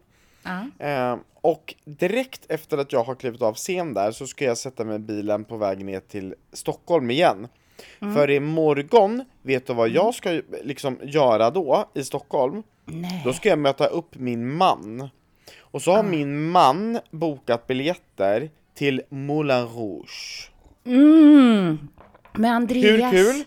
Eh, 0.79 1.15
och 1.41 1.75
direkt 1.85 2.45
efter 2.49 2.77
att 2.77 2.93
jag 2.93 3.03
har 3.03 3.15
klivit 3.15 3.41
av 3.41 3.53
scen 3.53 3.93
där 3.93 4.11
så 4.11 4.27
ska 4.27 4.45
jag 4.45 4.57
sätta 4.57 4.83
mig 4.85 4.95
i 4.95 4.99
bilen 4.99 5.43
på 5.45 5.57
väg 5.57 5.85
ner 5.85 5.99
till 5.99 6.35
Stockholm 6.53 7.11
igen. 7.11 7.47
För 7.99 8.29
imorgon, 8.29 9.25
vet 9.41 9.67
du 9.67 9.73
vad 9.73 9.89
jag 9.89 10.15
ska 10.15 10.41
liksom 10.63 10.99
göra 11.03 11.49
då 11.49 11.89
i 11.93 12.03
Stockholm? 12.03 12.63
Nej. 12.87 13.21
Då 13.25 13.33
ska 13.33 13.49
jag 13.49 13.59
möta 13.59 13.85
upp 13.85 14.15
min 14.15 14.53
man. 14.53 15.09
Och 15.59 15.81
så 15.81 15.91
har 15.91 16.03
min 16.03 16.49
man 16.49 16.99
bokat 17.11 17.67
biljetter 17.67 18.49
till 18.75 19.01
Moulin 19.09 19.65
Rouge. 19.65 20.51
Mm. 20.85 21.87
Med 22.33 22.51
Andreas. 22.51 23.13
Hur 23.13 23.23
kul? 23.23 23.43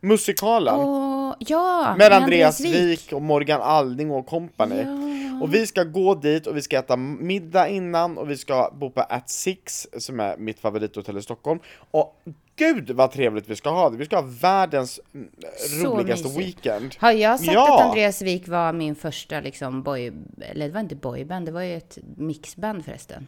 Musikalen. 0.00 0.74
Åh, 0.74 1.34
ja, 1.38 1.94
med 1.98 2.12
Andreas 2.12 2.60
Wik 2.60 3.12
och 3.12 3.22
Morgan 3.22 3.60
Alling 3.62 4.10
och 4.10 4.26
company. 4.26 4.82
Ja. 4.82 5.42
Och 5.42 5.54
vi 5.54 5.66
ska 5.66 5.84
gå 5.84 6.14
dit 6.14 6.46
och 6.46 6.56
vi 6.56 6.62
ska 6.62 6.78
äta 6.78 6.96
middag 6.96 7.68
innan 7.68 8.18
och 8.18 8.30
vi 8.30 8.36
ska 8.36 8.70
bo 8.74 8.90
på 8.90 9.00
At 9.00 9.30
Six 9.30 9.86
som 9.98 10.20
är 10.20 10.36
mitt 10.36 10.60
favorithotell 10.60 11.18
i 11.18 11.22
Stockholm. 11.22 11.60
Och 11.90 12.22
gud 12.58 12.90
vad 12.90 13.10
trevligt 13.10 13.48
vi 13.48 13.56
ska 13.56 13.70
ha 13.70 13.90
det! 13.90 13.96
Vi 13.96 14.04
ska 14.04 14.16
ha 14.16 14.28
världens 14.40 15.00
mm, 15.14 15.28
Så 15.56 15.86
roligaste 15.96 16.28
mysigt. 16.28 16.46
weekend. 16.46 16.94
Har 16.98 17.12
jag 17.12 17.40
sagt 17.40 17.52
Ja. 17.52 17.74
att 17.80 17.86
Andreas 17.86 18.22
Wik 18.22 18.48
var 18.48 18.72
min 18.72 18.94
första 18.94 19.40
liksom 19.40 19.82
boy... 19.82 20.12
Eller 20.40 20.66
det 20.66 20.74
var 20.74 20.80
inte 20.80 20.96
boyband, 20.96 21.46
det 21.46 21.52
var 21.52 21.62
ju 21.62 21.76
ett 21.76 21.98
mixband 22.16 22.84
förresten. 22.84 23.26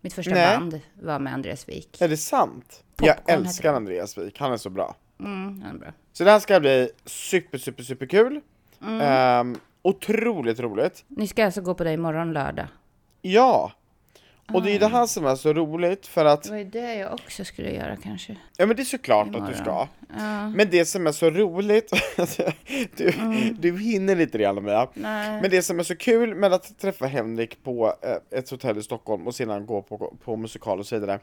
Mitt 0.00 0.12
första 0.12 0.30
Nej. 0.34 0.56
band 0.58 0.80
var 1.02 1.18
med 1.18 1.34
Andreas 1.34 1.68
Wik. 1.68 2.00
Är 2.00 2.08
det 2.08 2.16
sant? 2.16 2.84
Popcorn 2.96 3.16
jag 3.26 3.34
älskar. 3.34 3.74
Andreas 3.74 4.18
Wik, 4.18 4.38
han 4.40 4.52
är 4.52 4.56
så 4.56 4.70
bra. 4.70 4.96
Mm, 5.20 5.62
han 5.62 5.74
är 5.76 5.78
bra. 5.78 5.92
Så 6.12 6.24
det 6.24 6.30
här 6.30 6.40
ska 6.40 6.60
bli 6.60 6.90
super, 7.04 7.58
super, 7.58 7.82
super 7.82 8.06
kul. 8.06 8.40
Mm. 8.82 9.00
Ehm, 9.00 9.56
otroligt 9.82 10.60
roligt. 10.60 11.04
Ni 11.08 11.26
ska 11.28 11.44
alltså 11.44 11.60
gå 11.60 11.74
på 11.74 11.84
det 11.84 11.92
imorgon 11.92 12.32
lördag? 12.32 12.66
Ja! 13.22 13.72
Och 14.52 14.62
det 14.62 14.70
är 14.74 14.78
det 14.78 14.86
här 14.88 15.06
som 15.06 15.26
är 15.26 15.34
så 15.36 15.52
roligt 15.52 16.06
för 16.06 16.24
att, 16.24 16.42
Det 16.42 16.50
var 16.50 16.56
ju 16.56 16.64
det 16.64 16.94
jag 16.94 17.12
också 17.12 17.44
skulle 17.44 17.70
göra 17.72 17.96
kanske. 17.96 18.36
ja 18.56 18.66
men 18.66 18.76
det 18.76 18.82
är 18.82 18.84
såklart 18.84 19.26
att 19.26 19.32
du 19.32 19.38
Imorgon. 19.38 19.54
ska. 19.54 19.88
Ja. 20.18 20.48
Men 20.48 20.70
det 20.70 20.84
som 20.84 21.06
är 21.06 21.12
så 21.12 21.30
roligt, 21.30 21.92
du, 22.96 23.10
Mm. 23.18 23.56
du 23.60 23.78
hinner 23.78 24.16
lite 24.16 24.38
grann 24.38 24.62
med. 24.64 24.88
Nej. 24.94 25.40
Men 25.42 25.50
det 25.50 25.62
som 25.62 25.78
är 25.78 25.82
så 25.82 25.96
kul 25.96 26.34
med 26.34 26.52
att 26.52 26.78
träffa 26.78 27.06
Henrik 27.06 27.62
på 27.64 27.94
eh, 28.02 28.38
ett 28.38 28.50
hotell 28.50 28.78
i 28.78 28.82
Stockholm 28.82 29.26
och 29.26 29.34
sedan 29.34 29.66
gå 29.66 29.82
på, 29.82 30.16
på 30.24 30.36
musikal 30.36 30.78
och 30.78 30.86
så 30.86 30.98
vidare. 30.98 31.18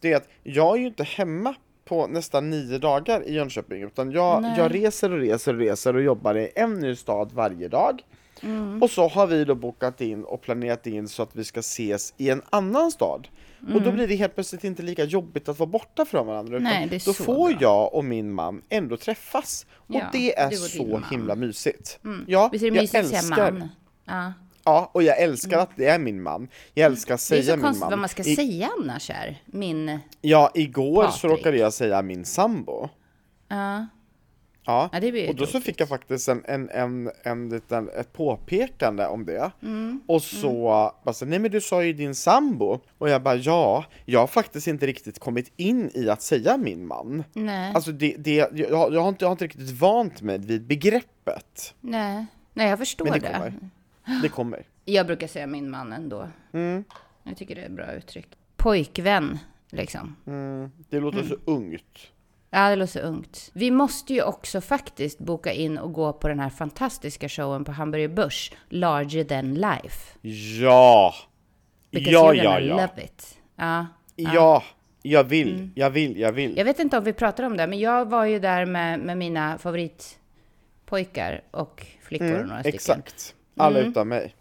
Det 0.00 0.12
är 0.12 0.16
att 0.16 0.28
jag 0.42 0.76
är 0.76 0.80
ju 0.80 0.86
inte 0.86 1.04
hemma 1.04 1.54
på 1.84 2.06
nästan 2.06 2.50
nio 2.50 2.78
dagar 2.78 3.22
i 3.28 3.34
Jönköping 3.34 3.82
utan 3.82 4.10
jag, 4.12 4.42
Nej. 4.42 4.54
jag 4.58 4.74
reser 4.74 5.12
och 5.12 5.18
reser 5.18 5.52
och 5.54 5.60
reser 5.60 5.96
och 5.96 6.02
jobbar 6.02 6.34
i 6.38 6.50
en 6.56 6.74
ny 6.74 6.96
stad 6.96 7.32
varje 7.32 7.68
dag. 7.68 8.02
Mm. 8.42 8.82
Och 8.82 8.90
så 8.90 9.08
har 9.08 9.26
vi 9.26 9.44
då 9.44 9.54
bokat 9.54 10.00
in 10.00 10.24
och 10.24 10.42
planerat 10.42 10.86
in 10.86 11.08
så 11.08 11.22
att 11.22 11.36
vi 11.36 11.44
ska 11.44 11.60
ses 11.60 12.14
i 12.16 12.30
en 12.30 12.42
annan 12.50 12.90
stad. 12.90 13.28
Och 13.62 13.68
Mm. 13.70 13.84
då 13.84 13.92
blir 13.92 14.08
det 14.08 14.14
helt 14.16 14.34
plötsligt 14.34 14.64
inte 14.64 14.82
lika 14.82 15.04
jobbigt 15.04 15.48
att 15.48 15.58
vara 15.58 15.70
borta 15.70 16.04
från 16.04 16.26
varandra. 16.26 16.58
Nej, 16.58 16.88
då 16.92 16.98
så 16.98 17.12
får 17.14 17.48
bra. 17.48 17.58
jag 17.60 17.94
och 17.94 18.04
min 18.04 18.32
man 18.32 18.62
ändå 18.68 18.96
träffas. 18.96 19.66
Och 19.72 19.94
Ja, 19.94 20.04
det 20.12 20.38
är 20.38 20.46
och 20.46 20.52
så 20.54 20.86
man. 20.86 21.04
himla 21.10 21.34
mysigt. 21.34 21.98
Ja, 22.26 22.48
Visst 22.52 22.64
är 22.64 22.70
det 22.70 22.76
jag 22.76 22.82
mysigt 22.82 22.98
att 23.04 23.06
säga 23.06 23.18
älskar. 23.20 23.52
man? 23.52 23.68
Ja. 24.04 24.32
Ja, 24.64 24.90
och 24.94 25.02
jag 25.02 25.18
älskar 25.22 25.58
att 25.58 25.70
det 25.76 25.86
är 25.86 25.98
min 25.98 26.22
man. 26.22 26.48
Jag 26.74 26.86
älskar 26.86 27.14
att 27.14 27.28
Det 27.28 27.38
är 27.38 27.42
säga 27.42 27.52
så 27.52 27.56
min 27.56 27.64
konstigt 27.64 27.80
man. 27.80 27.90
vad 27.90 27.98
man 27.98 28.08
ska 28.08 28.22
I, 28.22 28.36
säga 28.36 28.70
annars 28.78 29.10
här. 29.10 29.42
Min... 29.46 29.98
Ja, 30.20 30.50
igår 30.54 31.04
så 31.04 31.10
Patrik. 31.10 31.30
råkade 31.30 31.56
jag 31.56 31.72
säga 31.72 32.02
min 32.02 32.24
sambo. 32.24 32.88
Ja. 33.48 33.86
Ja, 34.68 34.90
ju 35.02 35.28
och 35.28 35.34
då 35.34 35.46
så 35.46 35.60
fick 35.60 35.80
jag 35.80 35.88
faktiskt 35.88 36.28
en, 36.28 36.44
en, 36.44 36.70
en, 36.70 37.10
en 37.22 37.48
liten, 37.48 37.88
ett 37.88 38.12
påpekande 38.12 39.06
om 39.06 39.24
det. 39.24 39.50
Mm. 39.62 40.00
Och 40.06 40.22
så 40.22 40.50
bara 41.04 41.12
så, 41.12 41.24
nej 41.24 41.38
men 41.38 41.50
du 41.50 41.60
sa 41.60 41.84
ju 41.84 41.92
din 41.92 42.14
sambo. 42.14 42.80
Och 42.98 43.08
jag 43.08 43.22
bara, 43.22 43.34
ja, 43.34 43.84
jag 44.04 44.20
har 44.20 44.26
faktiskt 44.26 44.66
inte 44.66 44.86
riktigt 44.86 45.18
kommit 45.18 45.52
in 45.56 45.90
i 45.94 46.08
att 46.08 46.22
säga 46.22 46.56
min 46.56 46.86
man. 46.86 47.24
Nej. 47.32 47.72
Alltså 47.74 47.92
det, 47.92 48.16
det, 48.18 48.34
jag, 48.34 48.92
jag, 48.92 49.00
har 49.00 49.08
inte, 49.08 49.24
jag 49.24 49.28
har 49.28 49.32
inte 49.32 49.44
riktigt 49.44 49.70
vant 49.70 50.22
mig 50.22 50.38
vid 50.38 50.66
begreppet. 50.66 51.74
Nej. 51.80 52.26
Nej, 52.52 52.68
jag 52.68 52.78
förstår 52.78 53.04
Men 53.04 53.20
det 53.20 53.28
det. 53.28 53.32
kommer. 53.32 53.54
Det 54.22 54.28
kommer. 54.28 54.66
Jag 54.84 55.06
brukar 55.06 55.26
säga 55.26 55.46
min 55.46 55.70
man 55.70 55.92
ändå. 55.92 56.28
Mm. 56.52 56.84
Jag 57.22 57.36
tycker 57.36 57.54
det 57.54 57.60
är 57.60 57.66
ett 57.66 57.72
bra 57.72 57.92
uttryck. 57.92 58.28
Pojkvän, 58.56 59.38
liksom. 59.70 60.16
Mm, 60.26 60.70
det 60.88 61.00
låter 61.00 61.22
så 61.22 61.36
ungt. 61.44 62.12
Ja, 62.50 62.68
det 62.70 62.76
låter 62.76 62.92
så 62.92 62.98
ungt. 63.00 63.50
Vi 63.52 63.70
måste 63.70 64.14
ju 64.14 64.22
också 64.22 64.60
faktiskt 64.60 65.18
boka 65.18 65.52
in 65.52 65.78
och 65.78 65.92
gå 65.92 66.12
på 66.12 66.28
den 66.28 66.40
här 66.40 66.50
fantastiska 66.50 67.28
showen 67.28 67.64
på 67.64 67.72
Hamburger 67.72 68.08
Börs, 68.08 68.52
Larger 68.68 69.24
than 69.24 69.54
life. 69.54 70.18
Ja! 70.62 71.14
Because 71.90 72.10
Ja, 72.12 72.34
ja, 72.34 72.60
ja. 72.60 72.76
love 72.76 73.04
it. 73.04 73.38
Ja. 73.56 73.86
Ja, 74.16 74.62
jag 75.02 75.24
vill, 75.24 75.54
Mm. 75.54 75.72
jag 75.74 75.90
vill, 75.90 76.18
jag 76.20 76.32
vill. 76.32 76.56
Jag 76.56 76.64
vet 76.64 76.78
inte 76.78 76.98
om 76.98 77.04
vi 77.04 77.12
pratar 77.12 77.44
om 77.44 77.56
det, 77.56 77.66
men 77.66 77.78
jag 77.78 78.08
var 78.10 78.24
ju 78.24 78.38
där 78.38 78.66
med, 78.66 79.00
med 79.00 79.18
mina 79.18 79.58
favoritpojkar 79.58 81.40
och 81.50 81.86
flickor, 82.02 82.26
Mm, 82.34 82.46
några 82.46 82.60
stycken. 82.60 82.74
exakt. 82.76 83.34
Alla 83.56 83.78
Mm. 83.78 83.90
utan 83.90 84.08
mig. 84.08 84.34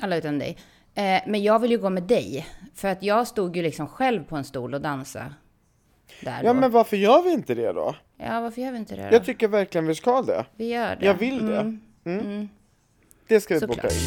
Alla 0.00 0.16
utan 0.16 0.38
dig. 0.38 0.56
Eh, 0.94 1.20
men 1.26 1.42
jag 1.42 1.58
vill 1.58 1.70
ju 1.70 1.78
gå 1.78 1.90
med 1.90 2.02
dig, 2.02 2.46
för 2.74 2.88
att 2.88 3.02
jag 3.02 3.26
stod 3.26 3.56
ju 3.56 3.62
liksom 3.62 3.86
själv 3.88 4.24
på 4.24 4.36
en 4.36 4.44
stol 4.44 4.74
och 4.74 4.80
dansa. 4.80 5.34
Där 6.20 6.42
Ja 6.44 6.52
då. 6.52 6.60
men 6.60 6.70
varför 6.70 6.96
gör 6.96 7.22
vi 7.22 7.32
inte 7.32 7.54
det 7.54 7.72
då? 7.72 7.96
ja, 8.16 8.40
varför 8.40 8.62
gör 8.62 8.72
vi 8.72 8.78
inte 8.78 8.96
det 8.96 9.08
då? 9.08 9.14
Jag 9.14 9.24
tycker 9.24 9.48
verkligen 9.48 9.86
vi 9.86 9.94
ska 9.94 10.22
det. 10.22 10.44
vi 10.56 10.68
gör 10.68 10.96
det. 10.96 11.06
Jag 11.06 11.14
vill 11.14 11.46
det. 11.46 11.60
Mm. 11.60 11.80
Mm. 12.04 12.48
Det 13.26 13.40
ska 13.40 13.54
vi 13.58 13.66
boka 13.66 13.74
Såklart. 13.74 13.92
in. 13.92 13.98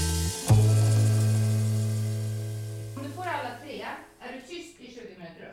Om 2.98 3.04
du 3.04 3.10
får 3.10 3.24
alla 3.24 3.50
tre, 3.64 3.82
är 4.22 4.34
du 4.34 4.42
tyst 4.56 4.82
i 4.82 4.86
20 4.86 5.00
minuter 5.18 5.40
då? 5.40 5.52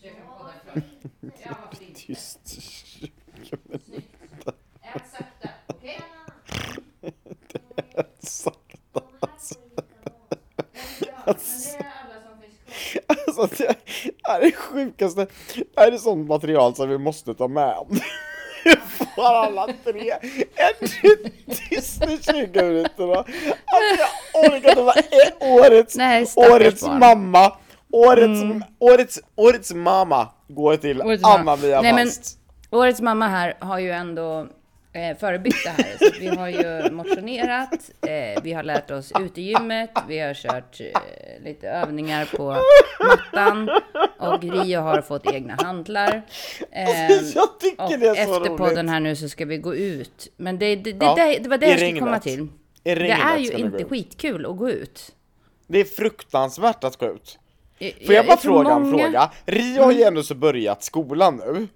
Så 0.00 0.06
jag 0.06 0.14
kan 0.16 0.26
podda 0.38 0.52
klart. 0.72 0.84
Ja, 1.44 1.50
varför 1.70 1.84
inte? 1.84 2.00
Tyst. 2.00 2.40
Ät 4.82 5.02
sakta, 5.12 5.48
okej? 5.66 6.00
Sakta. 8.20 9.00
Men 11.26 11.34
det 11.34 11.78
är 11.78 11.92
alla 12.04 12.22
som 12.28 12.40
finns 12.40 12.58
kvar. 12.92 13.16
Alltså 13.26 13.46
det 13.56 13.66
det 14.04 14.12
här 14.28 14.40
är 14.40 14.44
det 14.44 14.50
sjukaste. 14.84 15.26
Det 15.54 15.80
här 15.80 15.92
är 15.92 15.98
sånt 15.98 16.28
material 16.28 16.74
som 16.74 16.88
vi 16.88 16.98
måste 16.98 17.34
ta 17.34 17.48
med. 17.48 17.74
Vi 18.64 18.76
får 19.16 19.22
alla 19.24 19.66
tre 19.84 20.10
en 20.54 20.88
i 22.10 22.22
20 22.22 22.62
minuter. 22.62 23.16
Alltså 23.16 23.32
jag 23.98 24.44
orkar 24.44 24.68
inte 24.70 24.82
vara 24.82 24.94
årets, 25.40 25.96
Nej, 25.96 26.26
årets 26.36 26.82
barn. 26.82 26.98
mamma. 26.98 27.52
Årets, 27.92 28.42
årets, 28.78 29.20
årets 29.36 29.74
mamma 29.74 30.28
går 30.48 30.76
till. 30.76 31.02
Anna-Mia 31.22 31.82
Fast. 32.04 32.38
Årets 32.70 33.00
mamma 33.00 33.28
här 33.28 33.54
har 33.60 33.78
ju 33.78 33.90
ändå 33.90 34.46
eh, 34.94 35.16
förebyggt 35.16 35.56
det 35.64 35.70
här. 35.70 35.96
Så 35.98 36.20
vi 36.20 36.26
har 36.26 36.48
ju 36.48 36.90
motionerat, 36.90 37.90
eh, 38.06 38.42
vi 38.42 38.52
har 38.52 38.62
lärt 38.62 38.90
oss 38.90 39.12
utegymmet, 39.20 39.90
vi 40.08 40.18
har 40.18 40.34
kört 40.34 40.80
eh, 40.80 41.44
lite 41.44 41.68
övningar 41.68 42.28
på 42.36 42.56
mattan 43.08 43.70
och 44.18 44.42
Rio 44.42 44.80
har 44.80 45.00
fått 45.02 45.26
egna 45.32 45.54
handlar. 45.54 46.22
Jag 47.34 47.60
tycker 47.60 47.84
och 47.84 47.90
det 48.00 48.06
är 48.06 48.14
så 48.14 48.20
efter 48.20 48.40
roligt. 48.40 48.56
podden 48.56 48.88
här 48.88 49.00
nu 49.00 49.16
så 49.16 49.28
ska 49.28 49.44
vi 49.44 49.58
gå 49.58 49.74
ut. 49.74 50.28
Men 50.36 50.58
det, 50.58 50.76
det, 50.76 50.92
det, 50.92 51.06
Ja, 51.06 51.14
det, 51.14 51.38
det 51.38 51.48
var 51.48 51.58
det 51.58 51.66
jag 51.66 51.78
skulle 51.78 52.00
komma 52.00 52.20
till. 52.20 52.48
Det 52.82 53.10
är 53.10 53.38
ju 53.38 53.52
inte 53.52 53.84
skitkul 53.84 54.46
att 54.46 54.56
gå 54.56 54.70
ut. 54.70 55.12
Det 55.66 55.78
är 55.78 55.84
fruktansvärt 55.84 56.84
att 56.84 56.96
gå 56.96 57.06
ut. 57.06 57.38
Jag- 57.78 57.92
Får 58.06 58.14
jag 58.14 58.26
bara 58.26 58.36
tror 58.36 58.62
fråga 58.62 58.74
en 58.74 58.82
många- 58.82 58.94
Mm. 59.06 59.12
fråga? 59.12 59.30
Rio 59.46 59.82
har 59.82 59.92
ju 59.92 60.02
ändå 60.02 60.22
så 60.22 60.34
börjat 60.34 60.82
skolan 60.82 61.36
nu. 61.36 61.68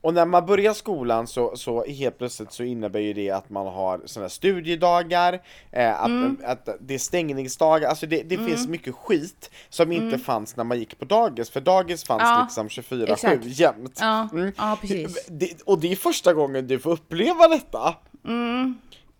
Och 0.00 0.14
när 0.14 0.24
man 0.26 0.46
börjar 0.46 0.74
skolan 0.74 1.26
så, 1.26 1.56
så 1.56 1.84
helt 1.84 2.18
plötsligt 2.18 2.52
så 2.52 2.62
innebär 2.62 3.00
ju 3.00 3.12
det 3.12 3.30
att 3.30 3.50
man 3.50 3.66
har 3.66 4.00
sådana 4.04 4.28
studiedagar, 4.28 5.40
eh, 5.72 6.00
att, 6.00 6.06
Mm. 6.06 6.36
att 6.44 6.68
det 6.80 6.94
är 6.94 6.98
stängningsdagar, 6.98 7.88
alltså 7.88 8.06
det, 8.06 8.22
det 8.22 8.36
finns 8.38 8.68
mycket 8.68 8.94
skit 8.94 9.50
som 9.68 9.92
inte 9.92 10.18
fanns 10.18 10.56
när 10.56 10.64
man 10.64 10.78
gick 10.78 10.98
på 10.98 11.04
dagis, 11.04 11.50
för 11.50 11.60
dagis 11.60 12.04
fanns 12.04 12.22
Mm. 12.22 12.32
Ja, 12.32 12.42
liksom 12.44 12.68
24-7 12.68 13.12
exakt. 13.12 13.44
jämt. 13.44 13.98
Ja, 14.00 14.28
Mm. 14.32 14.52
ja, 14.56 14.78
precis. 14.80 15.26
Det, 15.28 15.62
och 15.64 15.78
det 15.80 15.92
är 15.92 15.96
första 15.96 16.34
gången 16.34 16.66
du 16.66 16.78
får 16.78 16.90
uppleva 16.90 17.48
detta. 17.48 17.94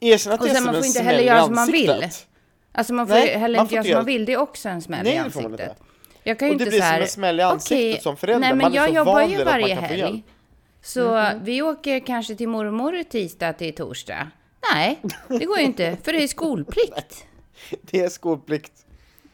Erkänn 0.01 0.33
att 0.33 0.41
Mm. 0.41 0.41
Och 0.41 0.47
det 0.47 0.51
är 0.51 0.55
som 0.55 0.65
man 0.67 0.75
en 0.75 0.81
får 0.81 0.87
inte 0.87 0.99
smäll 0.99 1.07
heller 1.07 1.23
göra 1.23 1.45
som 1.45 1.55
man 1.55 1.71
vill. 1.71 2.09
Alltså 2.73 2.93
man 2.95 3.07
får 3.07 3.15
Nej, 3.15 3.39
heller 3.39 3.59
man 3.59 3.65
inte 3.65 3.75
göra 3.75 3.83
inte 3.83 3.91
som 3.93 3.99
man 3.99 4.05
vill. 4.07 4.25
Det 4.25 4.33
är 4.33 4.37
också 4.41 4.69
en 4.69 4.83
smäll 4.83 5.05
Nej, 5.05 5.15
i 5.15 5.19
ansiktet. 5.19 5.51
inte. 5.51 5.75
Jag 6.23 6.39
kan 6.39 6.49
ju 6.49 6.55
Och 6.55 6.59
det 6.59 6.65
inte 6.65 6.71
blir 6.71 6.81
så 6.81 6.85
som 6.87 6.93
här, 6.93 7.01
en 7.01 7.09
smäll 7.09 7.41
i 7.41 7.43
ansiktet 7.43 7.93
okej, 7.93 8.03
som 8.03 8.17
förälder. 8.17 8.41
Nej, 8.41 8.49
men 8.51 8.59
Man 8.59 8.73
är 8.73 8.77
jag 8.77 8.89
så 8.89 8.95
jobbar 8.95 9.13
van 9.13 9.31
ju 9.31 9.37
vid 9.37 9.41
att 9.41 9.45
man 9.47 9.61
varje 9.61 9.75
kan 9.75 9.89
få 9.89 9.95
helg. 9.95 10.23
Så 10.89 11.31
vi 11.43 11.63
åker 11.63 12.01
kanske 12.01 12.35
till 12.35 12.49
mormor 12.49 13.03
tisdag 13.03 13.53
till 13.53 13.75
torsdag. 13.75 14.31
Nej, 14.75 15.01
det 15.29 15.45
går 15.45 15.59
ju 15.59 15.65
inte, 15.65 15.97
för 16.03 16.13
det 16.13 16.23
är 16.23 16.29
skolplikt. 16.29 17.25
Det 17.81 18.01
är 18.01 18.09
skolplikt. 18.09 18.73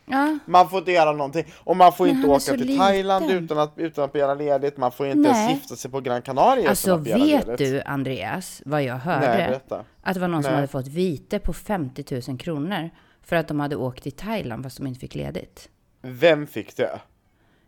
Ja, 0.06 0.38
Man 0.46 0.70
får 0.70 0.78
inte 0.78 0.92
göra 0.92 1.12
någonting. 1.12 1.44
Och 1.56 1.76
man 1.76 1.92
får 1.92 2.06
Men 2.06 2.16
inte 2.16 2.28
åka 2.28 2.40
till 2.56 2.78
Thailand 2.78 3.26
liten. 3.26 3.44
utan 3.44 3.58
att, 3.58 3.72
utan 3.76 4.04
att 4.04 4.12
begära 4.12 4.34
ledigt. 4.34 4.76
Man 4.76 4.92
får 4.92 5.06
inte 5.06 5.28
ens 5.28 5.38
Nej. 5.38 5.54
gifta 5.54 5.76
sig 5.76 5.90
på 5.90 6.00
Gran 6.00 6.22
Canaria 6.22 6.68
alltså 6.70 6.96
vet 6.96 7.18
ledigt. 7.18 7.58
du 7.58 7.80
Andreas, 7.82 8.62
vad 8.66 8.82
jag 8.82 8.94
Nej, 8.94 9.14
hörde? 9.14 9.26
berätta. 9.26 9.84
att 10.02 10.14
det 10.14 10.20
var 10.20 10.28
någon 10.28 10.42
som 10.42 10.50
Nej. 10.52 10.56
hade 10.56 10.68
fått 10.68 10.86
vite 10.88 11.38
på 11.38 11.52
50 11.52 12.22
000 12.28 12.38
kronor 12.38 12.90
för 13.22 13.36
att 13.36 13.48
de 13.48 13.60
hade 13.60 13.76
åkt 13.76 14.02
till 14.02 14.12
Thailand 14.12 14.62
fast 14.64 14.76
de 14.76 14.86
inte 14.86 15.00
fick 15.00 15.14
ledigt. 15.14 15.68
Vem 16.02 16.46
fick 16.46 16.76
det? 16.76 17.00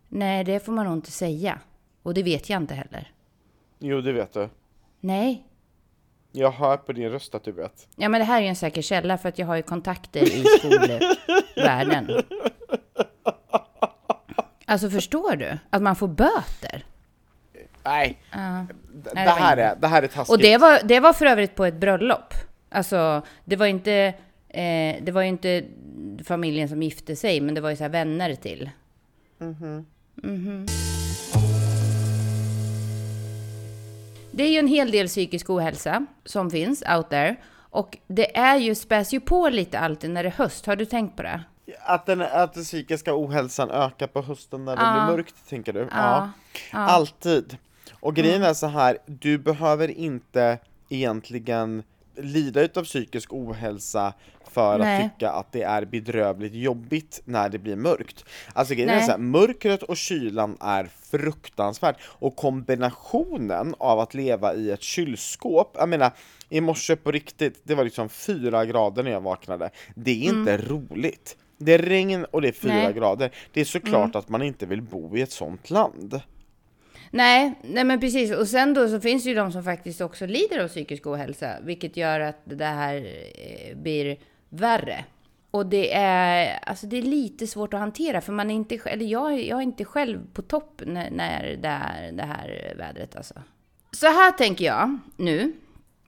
Nej, 0.07 0.43
det 0.43 0.59
får 0.65 0.71
man 0.71 0.85
nog 0.85 0.93
inte 0.93 1.11
säga. 1.11 1.59
Och 2.03 2.13
det 2.13 2.23
vet 2.23 2.49
jag 2.49 2.61
inte 2.61 2.73
heller. 2.73 3.11
Jo, 3.79 4.01
det 4.01 4.11
vet 4.11 4.33
du. 4.33 4.49
Nej. 4.99 5.43
Jag 6.31 6.51
hör 6.51 6.77
på 6.77 6.93
din 6.93 7.09
röst 7.09 7.35
att 7.35 7.43
du 7.43 7.51
vet. 7.51 7.87
Ja, 7.95 8.09
men 8.09 8.19
det 8.21 8.25
här 8.25 8.37
är 8.37 8.41
ju 8.41 8.47
en 8.47 8.55
säker 8.55 8.81
källa 8.81 9.17
för 9.17 9.29
att 9.29 9.39
jag 9.39 9.47
har 9.47 9.55
ju 9.55 9.61
kontakter 9.61 10.21
i 10.23 10.43
skolvärlden. 10.59 12.09
Alltså 14.65 14.89
förstår 14.89 15.35
du? 15.35 15.57
Att 15.69 15.81
man 15.81 15.95
får 15.95 16.07
böter. 16.07 16.85
Nej, 17.83 18.19
d- 18.33 18.73
det, 19.03 19.11
Nej, 19.13 19.25
det 19.25 19.31
här 19.31 19.57
är, 19.57 19.75
det 19.75 19.87
här 19.87 20.03
är 20.03 20.07
taskigt. 20.07 20.29
Och 20.29 20.37
det 20.39 20.57
var, 20.57 20.79
det 20.83 20.99
var 20.99 21.13
för 21.13 21.25
övrigt 21.25 21.55
på 21.55 21.65
ett 21.65 21.75
bröllop. 21.79 22.33
Alltså, 22.69 23.21
det 23.45 23.55
var 23.55 23.65
inte, 23.65 23.93
eh, 24.49 24.95
det 25.03 25.11
var 25.11 25.21
ju 25.21 25.27
inte 25.27 25.63
familjen 26.23 26.69
som 26.69 26.83
gifte 26.83 27.15
sig, 27.15 27.41
men 27.41 27.55
det 27.55 27.61
var 27.61 27.69
ju 27.69 27.75
så 27.75 27.83
här 27.83 27.89
vänner 27.89 28.35
till. 28.35 28.69
Mhm. 29.37 29.85
Det 34.37 34.43
är 34.43 34.51
ju 34.51 34.59
en 34.59 34.67
hel 34.67 34.91
del 34.91 35.07
psykisk 35.07 35.49
ohälsa 35.49 36.05
som 36.25 36.49
finns 36.51 36.83
out 36.95 37.09
there. 37.09 37.35
Och 37.69 37.97
det 38.07 38.37
är 38.37 38.57
ju, 38.57 38.75
späs 38.75 39.13
ju 39.13 39.19
på 39.19 39.49
lite 39.49 39.79
alltid 39.79 40.09
när 40.09 40.23
det 40.23 40.29
är 40.29 40.33
höst. 40.33 40.65
Har 40.65 40.75
du 40.75 40.85
tänkt 40.85 41.15
på 41.15 41.23
det? 41.23 41.41
Att 41.85 42.05
den, 42.05 42.21
att 42.21 42.53
den 42.53 42.63
psykiska 42.63 43.11
ohälsan 43.15 43.71
ökar 43.71 44.07
på 44.07 44.21
hösten 44.21 44.65
när 44.65 44.75
det 44.75 44.81
Ja. 44.81 45.05
blir 45.05 45.15
mörkt, 45.17 45.35
tänker 45.49 45.73
du? 45.73 45.87
Ja. 45.91 46.29
Ja. 46.71 46.79
Alltid. 46.79 47.57
Och 47.99 48.15
grejen 48.15 48.43
är 48.43 48.53
så 48.53 48.67
här, 48.67 48.97
du 49.05 49.37
behöver 49.37 49.87
inte 49.87 50.57
egentligen 50.89 51.83
lida 52.17 52.61
utav 52.61 52.83
psykisk 52.83 53.33
ohälsa 53.33 54.13
för 54.51 54.77
Nej. 54.79 55.05
att 55.05 55.13
tycka 55.13 55.31
att 55.31 55.51
det 55.51 55.63
är 55.63 55.85
bedrövligt 55.85 56.53
jobbigt 56.53 57.21
när 57.25 57.49
det 57.49 57.59
blir 57.59 57.75
mörkt. 57.75 58.25
Alltså 58.53 58.73
grejen 58.73 58.89
är 58.89 59.01
så 59.01 59.11
här, 59.11 59.17
mörkret 59.17 59.83
och 59.83 59.97
kylan 59.97 60.57
är 60.59 60.89
fruktansvärt 61.01 61.95
och 62.01 62.35
kombinationen 62.35 63.75
av 63.77 63.99
att 63.99 64.13
leva 64.13 64.53
i 64.53 64.71
ett 64.71 64.81
kylskåp, 64.81 65.75
jag 65.79 65.89
menar 65.89 66.11
i 66.49 66.61
morse 66.61 66.95
på 66.95 67.11
riktigt, 67.11 67.61
det 67.63 67.75
var 67.75 67.83
liksom 67.83 68.09
fyra 68.09 68.65
grader 68.65 69.03
när 69.03 69.11
jag 69.11 69.21
vaknade. 69.21 69.69
Det 69.95 70.11
är 70.11 70.29
inte 70.29 70.57
roligt. 70.57 71.37
Det 71.57 71.73
är 71.73 71.79
regn 71.79 72.25
och 72.25 72.41
det 72.41 72.47
är 72.47 72.51
fyra 72.51 72.71
Mm. 72.73 72.83
Nej. 72.83 72.93
grader. 72.93 73.31
Det 73.53 73.61
är 73.61 73.65
såklart 73.65 74.15
att 74.15 74.29
man 74.29 74.41
inte 74.41 74.65
vill 74.65 74.81
bo 74.81 75.17
i 75.17 75.21
ett 75.21 75.31
sånt 75.31 75.69
land. 75.69 76.21
Nej, 77.11 77.53
nej 77.63 77.83
men 77.83 77.99
precis. 77.99 78.31
Och 78.31 78.47
sen 78.47 78.73
då 78.73 78.87
så 78.89 78.99
finns 79.01 79.23
det 79.23 79.29
ju 79.29 79.35
de 79.35 79.51
som 79.51 79.63
faktiskt 79.63 80.01
också 80.01 80.25
lider 80.25 80.63
av 80.63 80.67
psykisk 80.67 81.07
ohälsa, 81.07 81.51
vilket 81.61 81.97
gör 81.97 82.19
att 82.19 82.41
det 82.43 82.65
här 82.65 82.95
eh, 83.35 83.77
blir 83.77 84.17
värre. 84.49 85.05
Och 85.51 85.65
det 85.65 85.93
är, 85.93 86.59
alltså 86.63 86.87
det 86.87 86.97
är 86.97 87.01
lite 87.01 87.47
svårt 87.47 87.73
att 87.73 87.79
hantera, 87.79 88.21
för 88.21 88.33
man 88.33 88.51
är 88.51 88.55
inte, 88.55 88.75
eller 88.85 89.05
jag, 89.05 89.41
jag 89.41 89.57
är 89.57 89.63
inte 89.63 89.85
själv 89.85 90.21
på 90.33 90.41
topp 90.41 90.81
när, 90.85 91.11
när 91.11 91.43
det 91.61 91.67
är 91.67 92.11
det 92.11 92.23
här 92.23 92.73
vädret 92.77 93.15
alltså. 93.15 93.33
Så 93.91 94.05
här 94.07 94.31
tänker 94.31 94.65
jag 94.65 94.97
nu, 95.17 95.53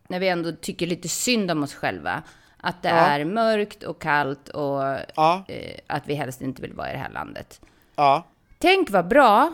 när 0.08 0.20
vi 0.20 0.28
ändå 0.28 0.52
tycker 0.52 0.88
lite 0.88 1.10
synd 1.10 1.52
om 1.52 1.64
oss 1.64 1.74
själva, 1.74 2.24
att 2.58 2.82
det 2.84 2.90
Ja. 2.90 2.96
är 2.96 3.26
mörkt 3.26 3.84
och 3.84 4.02
kallt 4.02 4.50
och 4.50 4.82
Ja, 5.16 5.46
eh, 5.48 5.80
att 5.88 6.08
vi 6.08 6.14
helst 6.14 6.42
inte 6.42 6.62
vill 6.62 6.74
vara 6.74 6.90
i 6.90 6.94
det 6.94 7.00
här 7.00 7.10
landet. 7.12 7.62
ja, 7.96 8.24
Tänk 8.58 8.90
vad 8.90 9.08
bra 9.08 9.54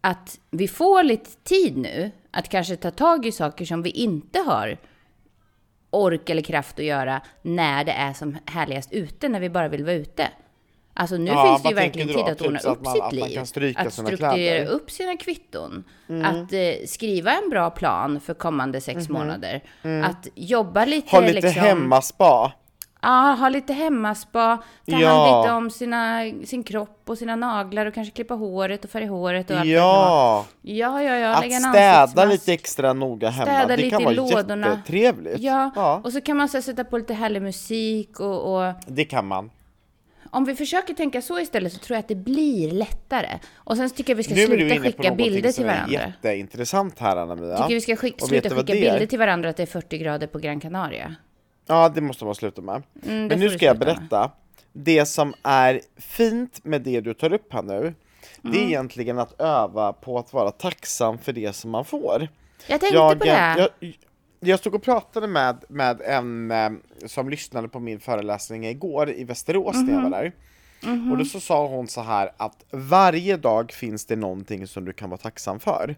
att 0.00 0.38
vi 0.50 0.68
får 0.68 1.02
lite 1.02 1.30
tid 1.30 1.76
nu 1.76 2.10
att 2.30 2.48
kanske 2.48 2.76
ta 2.76 2.90
tag 2.90 3.26
i 3.26 3.32
saker 3.32 3.64
som 3.64 3.82
vi 3.82 3.90
inte 3.90 4.38
har 4.38 4.78
ork 5.90 6.30
eller 6.30 6.42
kraft 6.42 6.78
att 6.78 6.84
göra 6.84 7.20
när 7.42 7.84
det 7.84 7.92
är 7.92 8.12
som 8.12 8.38
härligast 8.46 8.92
ute, 8.92 9.28
när 9.28 9.40
vi 9.40 9.50
bara 9.50 9.68
vill 9.68 9.84
vara 9.84 9.94
ute. 9.94 10.28
Alltså 10.94 11.16
nu 11.16 11.30
Ja, 11.30 11.46
finns 11.46 11.62
det 11.62 11.68
ju 11.68 11.74
verkligen 11.74 12.08
tid 12.08 12.18
att 12.18 12.38
Typ 12.38 12.46
ordna 12.46 12.58
att 12.58 12.64
upp 12.64 12.84
man- 12.84 12.92
sitt 12.94 13.02
att 13.02 13.12
liv. 13.12 13.22
att 13.40 13.48
sina 13.48 13.90
strukturera 13.90 14.32
kläder. 14.34 14.60
Mm. 14.62 14.68
upp 14.72 14.90
sina 14.90 15.16
kvitton. 15.16 15.84
Att 16.24 16.52
eh, 16.52 16.86
skriva 16.86 17.32
en 17.32 17.50
bra 17.50 17.70
plan 17.70 18.20
för 18.20 18.34
kommande 18.34 18.80
sex 18.80 19.08
månader. 19.08 19.62
Att 20.04 20.28
jobba 20.34 20.84
lite. 20.84 21.16
Mm. 21.16 21.24
ha 21.24 21.32
lite 21.32 21.46
liksom, 21.46 21.62
hemmaspa. 21.62 22.52
Ja, 23.06 23.36
ha 23.40 23.48
lite 23.48 23.72
hemmaspa, 23.72 24.56
ta 24.90 24.98
Ja. 24.98 25.08
hand 25.08 25.42
lite 25.44 25.54
om 25.54 25.70
sina, 25.70 26.20
sin 26.44 26.62
kropp 26.64 27.02
och 27.06 27.18
sina 27.18 27.36
naglar 27.36 27.86
och 27.86 27.94
kanske 27.94 28.14
klippa 28.14 28.34
håret 28.34 28.84
och 28.84 28.90
färga 28.90 29.08
håret 29.10 29.50
och 29.50 29.56
allt 29.56 29.58
vad 29.60 29.66
det. 29.66 29.72
Ja, 29.72 30.46
Ja, 30.62 31.02
ja, 31.02 31.16
ja. 31.16 31.34
att 31.34 31.40
lägga 31.40 31.56
en 31.56 31.62
städa 31.62 32.00
ansiktsmask. 32.02 32.28
lite 32.32 32.52
extra 32.52 32.92
noga 32.92 33.30
hemma, 33.30 33.46
Städa 33.58 33.76
det 33.76 33.90
kan 33.90 34.04
vara 34.04 34.14
lådorna. 34.14 34.68
jättetrevligt. 34.68 35.38
Ja, 35.40 35.70
ja, 35.76 36.00
och 36.04 36.12
så 36.12 36.20
kan 36.20 36.36
man 36.36 36.48
så 36.48 36.62
sätta 36.62 36.84
på 36.84 36.98
lite 36.98 37.14
härlig 37.14 37.42
musik 37.42 38.20
och, 38.20 38.54
och 38.66 38.72
det 38.86 39.04
kan 39.04 39.26
man. 39.26 39.50
om 40.30 40.44
vi 40.44 40.54
försöker 40.54 40.94
tänka 40.94 41.22
så 41.22 41.38
istället 41.40 41.72
så 41.72 41.78
tror 41.78 41.94
jag 41.94 42.00
att 42.00 42.08
det 42.08 42.14
blir 42.14 42.70
lättare. 42.72 43.38
Och 43.56 43.76
sen 43.76 43.90
tycker 43.90 44.12
jag 44.12 44.16
vi 44.16 44.22
ska 44.22 44.34
Nu 44.34 44.42
är 44.42 44.46
sluta 44.46 44.76
skicka 44.82 45.14
bilder 45.14 45.52
till 45.52 45.64
är 45.64 45.68
varandra. 45.68 45.92
jätteintressant 45.92 46.98
här 46.98 47.16
Anna-Mia. 47.16 47.56
Tycker 47.56 47.74
vi 47.74 47.80
ska 47.80 47.96
skick, 47.96 48.14
Och 48.22 48.32
vet 48.32 48.42
sluta 48.44 48.56
skicka 48.60 48.72
är? 48.76 48.80
bilder 48.90 49.06
till 49.06 49.18
varandra 49.18 49.48
att 49.50 49.56
det 49.56 49.62
är 49.62 49.66
40 49.66 49.98
grader 49.98 50.26
på 50.26 50.38
Gran 50.38 50.60
Canaria. 50.60 51.14
Ja, 51.66 51.88
det 51.88 52.00
måste 52.00 52.24
man 52.24 52.34
sluta 52.34 52.60
med. 52.62 52.82
Mm, 53.02 53.28
det 53.28 53.36
Men 53.36 53.40
nu 53.40 53.50
ska 53.50 53.66
jag 53.66 53.76
sluta 53.76 53.92
med. 53.92 53.96
berätta. 54.08 54.30
Det 54.72 55.06
som 55.06 55.34
är 55.42 55.80
fint 55.96 56.64
med 56.64 56.82
det 56.82 57.00
du 57.00 57.14
tar 57.14 57.32
upp 57.32 57.52
här 57.52 57.62
nu, 57.62 57.94
det 58.42 58.48
Mm. 58.48 58.60
är 58.62 58.66
egentligen 58.66 59.18
att 59.18 59.40
öva 59.40 59.92
på 59.92 60.18
att 60.18 60.32
vara 60.32 60.50
tacksam 60.50 61.18
för 61.18 61.32
det 61.32 61.52
som 61.56 61.70
man 61.70 61.84
får. 61.84 62.28
Jag 62.66 62.80
tänkte 62.80 62.98
på 62.98 63.14
det. 63.14 63.54
Jag, 63.80 63.96
jag 64.40 64.58
stod 64.58 64.74
och 64.74 64.82
pratade 64.82 65.26
med, 65.26 65.64
med 65.68 66.00
en 66.00 66.50
eh, 66.50 66.70
som 67.06 67.28
lyssnade 67.28 67.68
på 67.68 67.80
min 67.80 68.00
föreläsning 68.00 68.66
igår 68.66 69.10
i 69.10 69.24
Västerås 69.24 69.76
när 69.76 69.92
jag 69.92 70.02
var 70.02 70.10
där. 70.10 70.32
Och 71.12 71.18
då 71.18 71.24
så 71.24 71.40
sa 71.40 71.66
hon 71.66 71.88
så 71.88 72.00
här 72.00 72.30
att 72.36 72.64
varje 72.70 73.36
dag 73.36 73.72
finns 73.72 74.06
det 74.06 74.16
någonting 74.16 74.66
som 74.66 74.84
du 74.84 74.92
kan 74.92 75.10
vara 75.10 75.18
tacksam 75.18 75.60
för. 75.60 75.96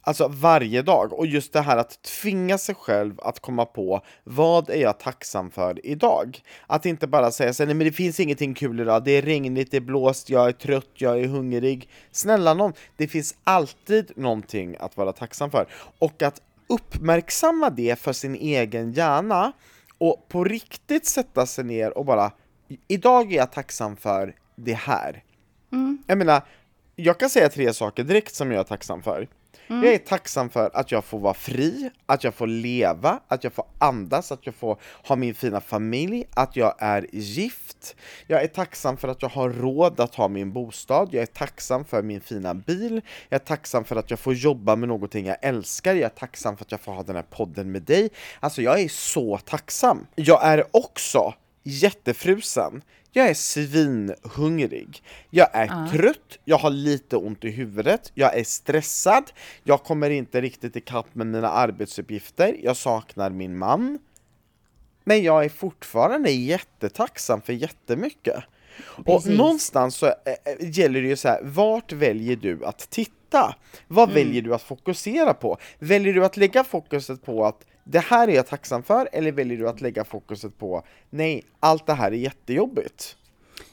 Alltså 0.00 0.28
varje 0.28 0.82
dag, 0.82 1.12
och 1.12 1.26
just 1.26 1.52
det 1.52 1.60
här 1.60 1.76
att 1.76 2.02
tvinga 2.02 2.58
sig 2.58 2.74
själv 2.74 3.20
att 3.20 3.40
komma 3.40 3.64
på 3.64 4.00
vad 4.24 4.70
är 4.70 4.80
jag 4.80 4.98
tacksam 4.98 5.50
för 5.50 5.86
idag? 5.86 6.40
Att 6.66 6.86
inte 6.86 7.06
bara 7.06 7.30
säga 7.30 7.52
så 7.52 7.64
nej 7.64 7.74
men 7.74 7.86
det 7.86 7.92
finns 7.92 8.20
ingenting 8.20 8.54
kul 8.54 8.80
idag, 8.80 9.04
det 9.04 9.10
är 9.10 9.22
regnigt, 9.22 9.70
det 9.70 9.76
är 9.76 9.80
blåst, 9.80 10.30
jag 10.30 10.48
är 10.48 10.52
trött, 10.52 10.90
jag 10.94 11.20
är 11.20 11.26
hungrig. 11.26 11.88
Snälla 12.10 12.54
någon, 12.54 12.72
det 12.96 13.08
finns 13.08 13.36
alltid 13.44 14.12
någonting 14.16 14.76
att 14.80 14.96
vara 14.96 15.12
tacksam 15.12 15.50
för. 15.50 15.68
Och 15.98 16.22
att 16.22 16.42
uppmärksamma 16.68 17.70
det 17.70 17.98
för 17.98 18.12
sin 18.12 18.34
egen 18.34 18.92
hjärna 18.92 19.52
och 19.98 20.28
på 20.28 20.44
riktigt 20.44 21.06
sätta 21.06 21.46
sig 21.46 21.64
ner 21.64 21.98
och 21.98 22.04
bara, 22.04 22.32
idag 22.88 23.32
är 23.32 23.36
jag 23.36 23.52
tacksam 23.52 23.96
för 23.96 24.34
det 24.56 24.74
här. 24.74 25.22
Jag 26.06 26.18
menar, 26.18 26.42
jag 26.96 27.20
kan 27.20 27.30
säga 27.30 27.48
tre 27.48 27.74
saker 27.74 28.04
direkt 28.04 28.34
som 28.34 28.52
jag 28.52 28.60
är 28.60 28.64
tacksam 28.64 29.02
för. 29.02 29.28
Mm. 29.68 29.84
Jag 29.84 29.94
är 29.94 29.98
tacksam 29.98 30.50
för 30.50 30.70
att 30.74 30.92
jag 30.92 31.04
får 31.04 31.18
vara 31.18 31.34
fri, 31.34 31.90
att 32.06 32.24
jag 32.24 32.34
får 32.34 32.46
leva, 32.46 33.20
att 33.28 33.44
jag 33.44 33.52
får 33.52 33.64
andas, 33.78 34.32
att 34.32 34.46
jag 34.46 34.54
får 34.54 34.78
ha 35.04 35.16
min 35.16 35.34
fina 35.34 35.60
familj, 35.60 36.24
att 36.34 36.56
jag 36.56 36.74
är 36.78 37.06
gift. 37.12 37.96
Jag 38.26 38.42
är 38.42 38.46
tacksam 38.46 38.96
för 38.96 39.08
att 39.08 39.22
jag 39.22 39.28
har 39.28 39.50
råd 39.50 40.00
att 40.00 40.14
ha 40.14 40.28
min 40.28 40.52
bostad, 40.52 41.08
jag 41.12 41.22
är 41.22 41.26
tacksam 41.26 41.84
för 41.84 42.02
min 42.02 42.20
fina 42.20 42.54
bil, 42.54 43.00
jag 43.28 43.40
är 43.40 43.44
tacksam 43.44 43.84
för 43.84 43.96
att 43.96 44.10
jag 44.10 44.18
får 44.18 44.34
jobba 44.34 44.76
med 44.76 44.88
någonting 44.88 45.26
jag 45.26 45.36
älskar, 45.42 45.94
jag 45.94 46.02
är 46.02 46.08
tacksam 46.08 46.56
för 46.56 46.64
att 46.64 46.70
jag 46.70 46.80
får 46.80 46.92
ha 46.92 47.02
den 47.02 47.16
här 47.16 47.22
podden 47.22 47.72
med 47.72 47.82
dig. 47.82 48.10
Alltså 48.40 48.62
jag 48.62 48.80
är 48.80 48.88
så 48.88 49.38
tacksam. 49.38 50.06
Jag 50.14 50.44
är 50.44 50.64
också 50.70 51.34
jättefrusen. 51.62 52.82
Jag 53.16 53.28
är 53.28 53.34
svinhungrig. 53.34 55.02
Jag 55.30 55.48
är 55.52 55.88
trött, 55.90 56.38
jag 56.44 56.58
har 56.58 56.70
lite 56.70 57.16
ont 57.16 57.44
i 57.44 57.50
huvudet, 57.50 58.12
jag 58.14 58.38
är 58.38 58.44
stressad, 58.44 59.32
jag 59.64 59.84
kommer 59.84 60.10
inte 60.10 60.40
riktigt 60.40 60.76
ikapp 60.76 61.14
med 61.14 61.26
mina 61.26 61.48
arbetsuppgifter, 61.48 62.56
jag 62.62 62.76
saknar 62.76 63.30
min 63.30 63.58
man. 63.58 63.98
Men 65.04 65.22
jag 65.22 65.44
är 65.44 65.48
fortfarande 65.48 66.30
jättetacksam 66.30 67.42
för 67.42 67.52
jättemycket. 67.52 68.44
Och 68.84 69.04
Precis. 69.04 69.38
någonstans 69.38 69.96
så 69.96 70.06
eh, 70.06 70.12
eh, 70.44 70.78
gäller 70.78 71.02
det 71.02 71.08
ju 71.08 71.16
så 71.16 71.28
här, 71.28 71.40
vart 71.42 71.92
väljer 71.92 72.36
du 72.36 72.64
att 72.64 72.90
titta? 72.90 73.15
Vad 73.88 74.10
väljer 74.12 74.42
du 74.42 74.54
att 74.54 74.62
fokusera 74.62 75.34
på? 75.34 75.56
Väljer 75.78 76.14
du 76.14 76.24
att 76.24 76.36
lägga 76.36 76.64
fokuset 76.64 77.22
på 77.24 77.44
att 77.44 77.66
det 77.84 77.98
här 77.98 78.28
är 78.28 78.32
jag 78.34 78.46
tacksam 78.46 78.82
för, 78.82 79.08
eller 79.12 79.32
väljer 79.32 79.58
du 79.58 79.68
att 79.68 79.80
lägga 79.80 80.04
fokuset 80.04 80.58
på 80.58 80.82
nej, 81.10 81.42
allt 81.60 81.86
det 81.86 81.92
här 81.94 82.12
är 82.12 82.16
jättejobbigt? 82.16 83.16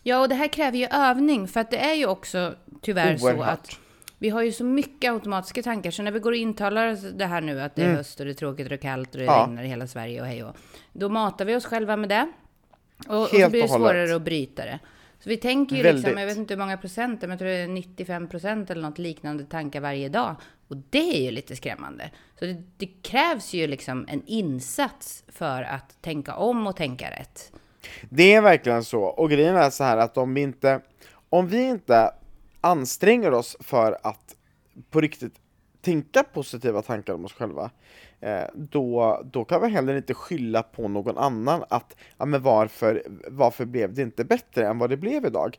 Ja, 0.04 0.20
och 0.20 0.30
det 0.30 0.36
här 0.36 0.48
kräver 0.48 0.78
ju 0.78 0.86
övning, 0.92 1.48
för 1.48 1.60
att 1.60 1.72
det 1.72 1.78
är 1.78 1.94
ju 1.94 2.06
också 2.06 2.54
tyvärr 2.82 3.18
så 3.18 3.26
Oerhört. 3.26 3.48
att 3.60 3.80
vi 4.18 4.30
har 4.30 4.42
ju 4.42 4.52
så 4.52 4.64
mycket 4.64 5.12
automatiska 5.12 5.64
tankar, 5.64 5.92
så 5.92 6.04
när 6.04 6.12
vi 6.12 6.20
går 6.20 6.32
och 6.32 6.38
intalar 6.38 6.88
oss 6.94 7.00
det 7.14 7.26
här 7.26 7.42
nu, 7.42 7.62
att 7.62 7.76
det 7.76 7.84
är 7.84 7.96
höst 7.96 8.20
och 8.20 8.26
det 8.26 8.32
är 8.32 8.34
tråkigt 8.36 8.66
och 8.66 8.70
det 8.70 8.76
är 8.76 8.78
kallt 8.78 9.16
och 9.16 9.18
det 9.22 9.24
Mm. 9.28 9.36
Ja. 9.36 9.46
regnar 9.48 9.64
i 9.64 9.68
hela 9.68 9.88
Sverige 9.88 10.22
och 10.22 10.28
hej 10.28 10.44
och 10.44 10.56
då 10.94 11.10
matar 11.10 11.46
vi 11.46 11.56
oss 11.56 11.66
själva 11.66 11.98
med 11.98 12.10
det. 12.10 12.32
Och, 13.08 13.22
och 13.22 13.28
så 13.28 13.50
blir 13.50 13.62
det 13.62 13.68
svårare 13.68 14.16
att 14.16 14.22
bryta 14.22 14.66
det. 14.66 14.80
Så 15.24 15.30
vi 15.30 15.38
tänker 15.38 15.76
ju 15.76 15.84
Väldigt. 15.84 16.04
liksom, 16.04 16.20
jag 16.20 16.28
vet 16.28 16.38
inte 16.38 16.54
hur 16.54 16.60
många 16.60 16.78
procent, 16.78 17.22
men 17.22 17.30
jag 17.30 17.40
tror 17.40 17.50
det 17.50 17.56
är 17.56 17.68
95 17.68 18.28
procent 18.28 18.70
eller 18.70 18.82
något 18.82 18.98
liknande 18.98 19.46
tankar 19.46 19.82
varje 19.82 20.10
dag. 20.10 20.36
Och 20.68 20.78
det 20.90 21.18
är 21.18 21.22
ju 21.22 21.32
lite 21.32 21.56
skrämmande. 21.56 22.12
Så 22.40 22.46
det, 22.46 22.64
det 22.78 22.86
krävs 22.86 23.54
ju 23.54 23.68
liksom 23.68 24.06
en 24.10 24.24
insats 24.26 25.24
för 25.28 25.64
att 25.64 26.02
tänka 26.02 26.36
om 26.36 26.68
och 26.68 26.76
tänka 26.76 27.12
rätt. 27.12 27.52
Det 28.10 28.34
är 28.34 28.42
verkligen 28.42 28.84
så, 28.84 29.04
och 29.04 29.30
grejen 29.30 29.56
är 29.56 29.70
så 29.70 29.84
här 29.84 29.98
att 29.98 30.18
om 30.18 30.34
vi 30.34 30.42
inte, 30.42 30.82
om 31.30 31.48
vi 31.48 31.64
inte 31.64 32.12
anstränger 32.62 33.32
oss 33.32 33.58
för 33.60 33.98
att 34.04 34.36
på 34.90 35.02
riktigt 35.02 35.36
tänka 35.82 36.24
positiva 36.24 36.82
tankar 36.82 37.14
om 37.14 37.26
oss 37.26 37.34
själva, 37.34 37.72
då, 38.54 39.22
då 39.26 39.46
kan 39.46 39.62
vi 39.62 39.68
heller 39.68 39.96
inte 39.96 40.14
skylla 40.14 40.64
på 40.64 40.88
någon 40.88 41.18
annan 41.18 41.64
att 41.70 41.96
ja, 42.18 42.26
men 42.26 42.42
varför, 42.42 43.04
varför 43.28 43.66
blev 43.66 43.94
det 43.94 44.02
inte 44.02 44.26
bättre 44.26 44.68
än 44.68 44.80
vad 44.80 44.90
det 44.90 44.98
blev 44.98 45.26
idag? 45.26 45.58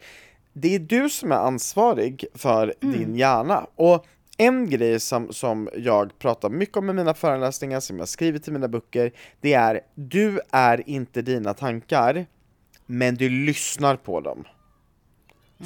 Det 0.52 0.74
är 0.74 0.78
du 0.78 1.08
som 1.08 1.32
är 1.32 1.36
ansvarig 1.36 2.24
för 2.34 2.74
din 2.80 3.14
hjärna. 3.14 3.66
Och 3.74 4.06
en 4.38 4.70
grej 4.70 5.00
som, 5.00 5.32
som 5.32 5.68
jag 5.76 6.18
pratar 6.18 6.50
mycket 6.50 6.76
om 6.76 6.90
i 6.90 6.92
mina 6.92 7.14
föreläsningar, 7.14 7.80
som 7.80 7.98
jag 7.98 8.08
skrivit 8.08 8.48
i 8.48 8.50
mina 8.50 8.68
böcker, 8.68 9.12
det 9.40 9.54
är 9.54 9.80
du 9.94 10.40
är 10.50 10.88
inte 10.88 11.22
dina 11.22 11.54
tankar, 11.54 12.26
men 12.86 13.14
du 13.14 13.28
lyssnar 13.28 13.96
på 13.96 14.20
dem. 14.20 14.44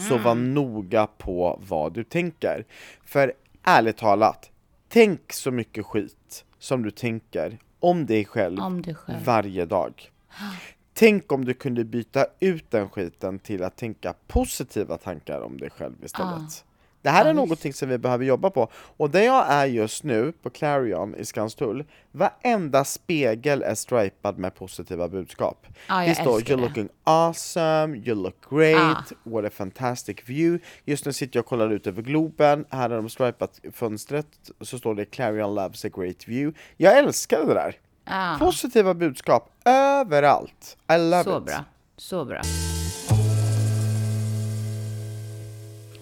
Så 0.08 0.18
var 0.18 0.34
noga 0.34 1.06
på 1.06 1.60
vad 1.68 1.92
du 1.92 2.04
tänker. 2.04 2.66
För 3.04 3.32
ärligt 3.62 3.96
talat, 3.96 4.50
tänk 4.88 5.32
så 5.32 5.50
mycket 5.50 5.86
skit 5.86 6.44
som 6.58 6.82
du 6.82 6.90
tänker 6.90 7.58
om 7.80 8.06
dig 8.06 8.24
själv, 8.24 8.60
Om 8.60 8.82
dig 8.82 8.94
själv. 8.94 9.24
varje 9.24 9.64
dag. 9.66 10.10
Tänk 10.94 11.32
om 11.32 11.44
du 11.44 11.54
kunde 11.54 11.84
byta 11.84 12.26
ut 12.40 12.70
den 12.70 12.88
skiten 12.88 13.38
till 13.38 13.62
att 13.62 13.76
tänka 13.76 14.14
positiva 14.26 14.98
tankar 14.98 15.40
om 15.40 15.58
dig 15.58 15.70
själv 15.70 16.04
istället. 16.04 16.64
Det 17.02 17.10
här 17.10 17.24
Ja, 17.24 17.30
är 17.30 17.32
visst. 17.34 17.36
någonting 17.36 17.72
som 17.72 17.88
vi 17.88 17.98
behöver 17.98 18.24
jobba 18.24 18.50
på. 18.50 18.68
Och 18.96 19.10
där 19.10 19.22
jag 19.22 19.44
är 19.48 19.66
just 19.66 20.04
nu, 20.04 20.32
på 20.42 20.50
Clarion 20.50 21.14
i 21.14 21.24
Skanstull, 21.24 21.84
varenda 22.12 22.84
spegel 22.84 23.62
är 23.62 23.74
stripad 23.74 24.38
med 24.38 24.54
positiva 24.54 25.08
budskap. 25.08 25.66
Ja, 25.88 26.00
det 26.00 26.14
står 26.14 26.40
“You're 26.40 26.44
det." 26.48 26.56
looking 26.56 26.88
awesome”, 27.04 27.96
“You 27.96 28.14
look 28.22 28.50
great”, 28.50 28.76
Ah. 28.80 29.14
“What 29.22 29.44
a 29.44 29.50
fantastic 29.52 30.16
view”. 30.26 30.64
Just 30.84 31.06
nu 31.06 31.12
sitter 31.12 31.36
jag 31.36 31.42
och 31.42 31.48
kollar 31.48 31.70
ut 31.72 31.86
över 31.86 32.02
Globen, 32.02 32.64
här 32.70 32.90
har 32.90 32.96
de 32.96 33.08
stripat 33.08 33.60
fönstret, 33.72 34.26
så 34.60 34.78
står 34.78 34.94
det 34.94 35.04
“Clarion 35.04 35.54
loves 35.54 35.84
a 35.84 35.88
great 35.88 36.28
view”. 36.28 36.58
Jag 36.76 36.98
älskar 36.98 37.44
det 37.44 37.54
där! 37.54 37.74
Ah, 38.04 38.38
Positiva 38.38 38.94
budskap 38.94 39.50
överallt. 39.64 40.76
I 40.92 40.98
love 40.98 41.24
så 41.24 41.38
it. 41.38 41.44
bra. 41.44 41.64
Så 41.96 42.24
bra. 42.24 42.40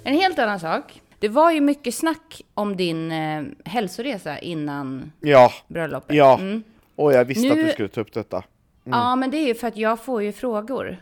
En 0.06 0.14
helt 0.14 0.38
annan 0.38 0.60
sak. 0.60 1.02
Det 1.18 1.28
var 1.28 1.50
ju 1.52 1.60
mycket 1.60 1.94
snack 1.94 2.42
om 2.54 2.76
din 2.76 3.12
eh, 3.12 3.42
hälsoresa 3.64 4.38
innan 4.38 5.12
Ja, 5.20 5.52
bröllopet. 5.68 6.16
ja. 6.16 6.38
Mm. 6.38 6.62
Och 6.96 7.12
jag 7.12 7.24
visste 7.24 7.50
att 7.50 7.56
Nu- 7.56 7.64
du 7.64 7.72
skulle 7.72 7.88
ta 7.88 8.00
upp 8.00 8.12
detta. 8.12 8.44
Ja, 8.84 9.16
men 9.16 9.30
det 9.30 9.36
är 9.36 9.46
ju 9.46 9.54
för 9.54 9.68
att 9.68 9.76
jag 9.76 10.00
får 10.00 10.22
ju 10.22 10.32
frågor. 10.32 10.96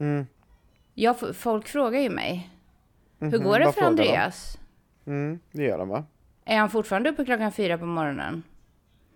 Mm. 0.00 0.26
Jag, 0.94 1.16
folk 1.36 1.68
frågar 1.68 2.00
ju 2.00 2.10
mig. 2.10 2.50
Hur 3.18 3.26
Mhm, 3.28 3.42
går 3.42 3.58
det 3.58 3.64
vad 3.64 3.74
för 3.74 3.80
frågar 3.80 3.96
de? 3.96 4.02
Andreas? 4.02 4.58
Mm, 5.06 5.38
det 5.52 5.62
gör 5.62 5.78
de 5.78 5.88
va? 5.88 6.04
Är 6.44 6.58
han 6.58 6.70
fortfarande 6.70 7.10
uppe 7.10 7.24
klockan 7.24 7.52
fyra 7.52 7.78
på 7.78 7.86
morgonen? 7.86 8.42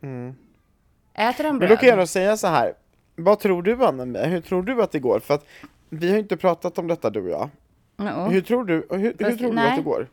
Äter 0.00 1.44
han 1.44 1.46
Mm. 1.46 1.56
Men 1.56 1.58
bröd? 1.58 1.70
då 1.70 1.76
kan 1.76 1.88
jag 1.88 1.98
då 1.98 2.06
säga 2.06 2.36
så 2.36 2.46
här. 2.46 2.74
Vad 3.16 3.38
tror 3.38 3.62
du 3.62 3.84
Anna 3.86 4.18
Hur 4.22 4.40
tror 4.40 4.62
du 4.62 4.82
att 4.82 4.92
det 4.92 4.98
går? 4.98 5.20
För 5.20 5.34
att 5.34 5.46
vi 5.88 6.06
har 6.08 6.14
ju 6.14 6.20
inte 6.22 6.36
pratat 6.36 6.78
om 6.78 6.86
detta 6.88 7.10
du 7.10 7.20
och 7.22 7.30
jag. 7.30 7.48
Ja. 7.96 8.28
Hur 8.28 8.40
tror 8.40 8.64
du, 8.64 8.86
hur, 8.90 8.98
hur 8.98 9.12
Fast 9.24 9.38
tror 9.38 9.52
du 9.52 9.60
att 9.60 9.76
det 9.76 9.82
går? 9.82 10.08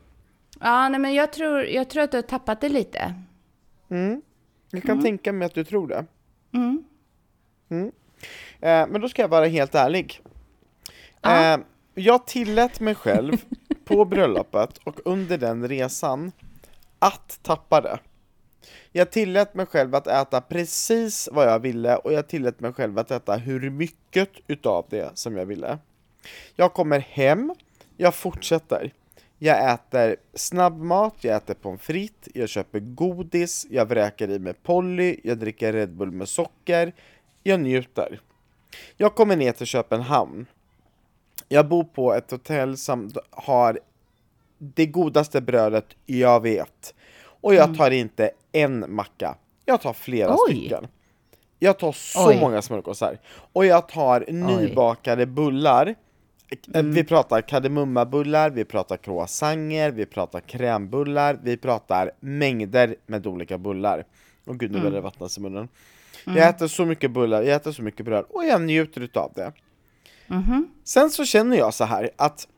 Ja, 0.60 0.88
nej, 0.88 1.00
men 1.00 1.14
jag 1.14 1.32
tror, 1.32 1.64
jag 1.64 1.90
tror 1.90 2.02
att 2.02 2.10
du 2.10 2.16
har 2.16 2.22
tappat 2.22 2.60
det 2.60 2.68
lite. 2.68 3.14
Jag 4.70 4.82
kan 4.82 5.02
tänka 5.02 5.32
mig 5.32 5.46
att 5.46 5.54
du 5.54 5.64
tror 5.64 5.88
det. 5.88 6.04
Mm. 6.52 6.84
Mm. 7.68 7.92
Eh, 8.60 8.86
men 8.86 9.00
då 9.00 9.08
ska 9.08 9.22
jag 9.22 9.28
vara 9.28 9.46
helt 9.46 9.74
ärlig. 9.74 10.20
Eh, 11.22 11.56
jag 11.94 12.26
tillät 12.26 12.80
mig 12.80 12.94
själv 12.94 13.36
på 13.84 14.04
bröllopet 14.04 14.78
och 14.78 15.00
under 15.04 15.38
den 15.38 15.68
resan 15.68 16.32
att 16.98 17.38
tappa 17.42 17.80
det. 17.80 17.98
Jag 18.92 19.10
tillät 19.10 19.54
mig 19.54 19.66
själv 19.66 19.94
att 19.94 20.06
äta 20.06 20.40
precis 20.40 21.28
vad 21.32 21.46
jag 21.46 21.58
ville 21.58 21.96
och 21.96 22.12
jag 22.12 22.28
tillät 22.28 22.60
mig 22.60 22.72
själv 22.72 22.98
att 22.98 23.10
äta 23.10 23.36
hur 23.36 23.70
mycket 23.70 24.28
utav 24.46 24.86
det 24.90 25.18
som 25.18 25.36
jag 25.36 25.46
ville. 25.46 25.78
Jag 26.54 26.72
kommer 26.72 26.98
hem, 27.00 27.54
jag 27.96 28.14
fortsätter. 28.14 28.92
Jag 29.38 29.72
äter 29.72 30.16
snabbmat, 30.34 31.14
jag 31.20 31.36
äter 31.36 31.54
pommes 31.54 31.80
frites, 31.80 32.28
jag 32.34 32.48
köper 32.48 32.80
godis, 32.80 33.66
jag 33.70 33.86
vräker 33.86 34.30
i 34.30 34.38
mig 34.38 34.54
Polly, 34.62 35.20
jag 35.24 35.38
dricker 35.38 35.72
Red 35.72 35.92
Bull 35.92 36.10
med 36.10 36.28
socker, 36.28 36.92
jag 37.42 37.60
njuter. 37.60 38.20
Jag 38.96 39.14
kommer 39.14 39.36
ner 39.36 39.52
till 39.52 39.66
Köpenhamn. 39.66 40.46
Jag 41.48 41.68
bor 41.68 41.84
på 41.84 42.14
ett 42.14 42.30
hotell 42.30 42.76
som 42.76 43.10
har 43.30 43.80
det 44.58 44.86
godaste 44.86 45.40
brödet 45.40 45.86
jag 46.06 46.40
vet. 46.40 46.94
Och 47.40 47.54
jag 47.54 47.76
tar 47.76 47.90
inte 47.90 48.30
en 48.52 48.84
macka, 48.88 49.36
jag 49.64 49.80
tar 49.80 49.92
flera 49.92 50.34
Oj. 50.34 50.56
stycken. 50.56 50.86
Jag 51.58 51.78
tar 51.78 51.92
så 51.92 52.28
Oj. 52.28 52.40
många 52.40 52.62
smörgåsar. 52.62 53.18
Och 53.52 53.66
jag 53.66 53.88
tar 53.88 54.24
nybakade 54.28 55.26
bullar. 55.26 55.94
Eh, 56.74 56.82
Vi 56.82 57.04
pratar 57.04 57.40
kardemummabullar, 57.40 58.50
vi 58.50 58.64
pratar 58.64 58.96
croissanter, 58.96 59.90
vi 59.90 60.06
pratar 60.06 60.40
krämbullar, 60.40 61.38
vi 61.42 61.56
pratar 61.56 62.10
mängder 62.20 62.96
med 63.06 63.26
olika 63.26 63.58
bullar. 63.58 64.04
Och 64.44 64.58
gud, 64.60 64.70
nu 64.70 64.78
börjar 64.78 64.94
det 64.94 65.00
vattnas 65.00 65.38
i 65.38 65.40
munnen. 65.40 65.68
Jag 66.24 66.48
äter 66.48 66.66
så 66.66 66.84
mycket 66.86 67.10
bullar, 67.10 67.42
jag 67.42 67.54
äter 67.56 67.72
så 67.72 67.82
mycket 67.82 68.06
bröd 68.06 68.24
och 68.30 68.44
jag 68.44 68.62
njuter 68.62 69.00
utav 69.00 69.32
det. 69.34 69.52
Sen 70.84 71.10
så 71.10 71.24
känner 71.24 71.56
jag 71.56 71.74
så 71.74 71.84
här 71.84 72.10
att 72.16 72.48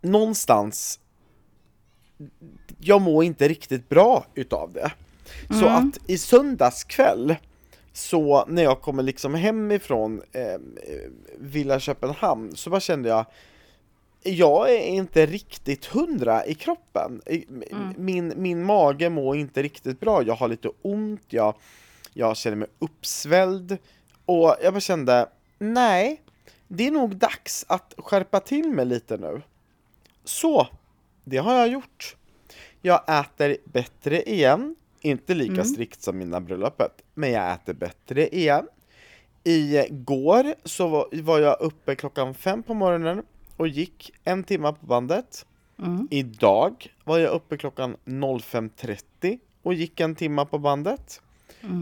någonstans 0.00 1.00
jag 2.78 3.00
mår 3.02 3.24
inte 3.24 3.48
riktigt 3.48 3.88
bra 3.88 4.26
utav 4.34 4.72
det. 4.72 4.92
Så 5.60 5.66
att 5.66 6.10
i 6.10 6.18
söndags 6.18 6.84
kväll 6.84 7.36
så 7.96 8.44
när 8.48 8.62
jag 8.62 8.80
kommer 8.80 9.02
liksom 9.02 9.34
hemifrån 9.34 10.22
eh, 10.32 10.58
Villa 11.38 11.80
Köpenhamn 11.80 12.56
så 12.56 12.70
bara 12.70 12.80
kände 12.80 13.08
jag 13.08 13.24
jag 14.26 14.70
är 14.72 14.78
inte 14.78 15.26
riktigt 15.26 15.84
hundra 15.86 16.46
i 16.46 16.54
kroppen. 16.54 17.22
I- 17.26 17.44
Min, 17.96 18.32
min 18.36 18.64
mage 18.64 19.10
mår 19.10 19.36
inte 19.36 19.62
riktigt 19.62 20.00
bra, 20.00 20.22
jag 20.22 20.34
har 20.34 20.48
lite 20.48 20.70
ont, 20.82 21.22
jag, 21.28 21.54
jag 22.14 22.36
känner 22.36 22.56
mig 22.56 22.68
uppsvälld 22.78 23.78
och 24.24 24.56
jag 24.62 24.72
bara 24.72 24.80
kände, 24.80 25.28
nej, 25.58 26.22
det 26.68 26.86
är 26.86 26.90
nog 26.90 27.16
dags 27.16 27.64
att 27.68 27.94
skärpa 27.98 28.40
till 28.40 28.70
mig 28.70 28.84
lite 28.86 29.16
nu. 29.16 29.42
Så, 30.24 30.68
det 31.24 31.36
har 31.36 31.54
jag 31.54 31.68
gjort. 31.68 32.16
Jag 32.82 33.20
äter 33.20 33.56
bättre 33.64 34.22
igen, 34.22 34.76
inte 35.04 35.34
lika 35.34 35.64
strikt 35.64 36.02
som 36.02 36.20
innan 36.22 36.44
bröllopet, 36.44 36.92
men 37.14 37.30
jag 37.32 37.52
äter 37.52 37.74
bättre 37.74 38.28
igen. 38.36 38.66
Igår 39.44 40.54
så 40.64 40.88
var- 41.12 41.38
jag 41.40 41.60
uppe 41.60 41.94
klockan 41.94 42.34
fem 42.34 42.62
på 42.62 42.74
morgonen 42.74 43.22
och 43.56 43.68
gick 43.68 44.12
en 44.24 44.44
timme 44.44 44.72
på 44.80 44.86
bandet. 44.86 45.46
Idag 46.10 46.86
var 47.04 47.18
jag 47.18 47.32
uppe 47.32 47.56
klockan 47.56 47.96
05.30 48.04 49.38
och 49.62 49.74
gick 49.74 50.00
en 50.00 50.14
timme 50.14 50.44
på 50.44 50.58
bandet. 50.58 51.20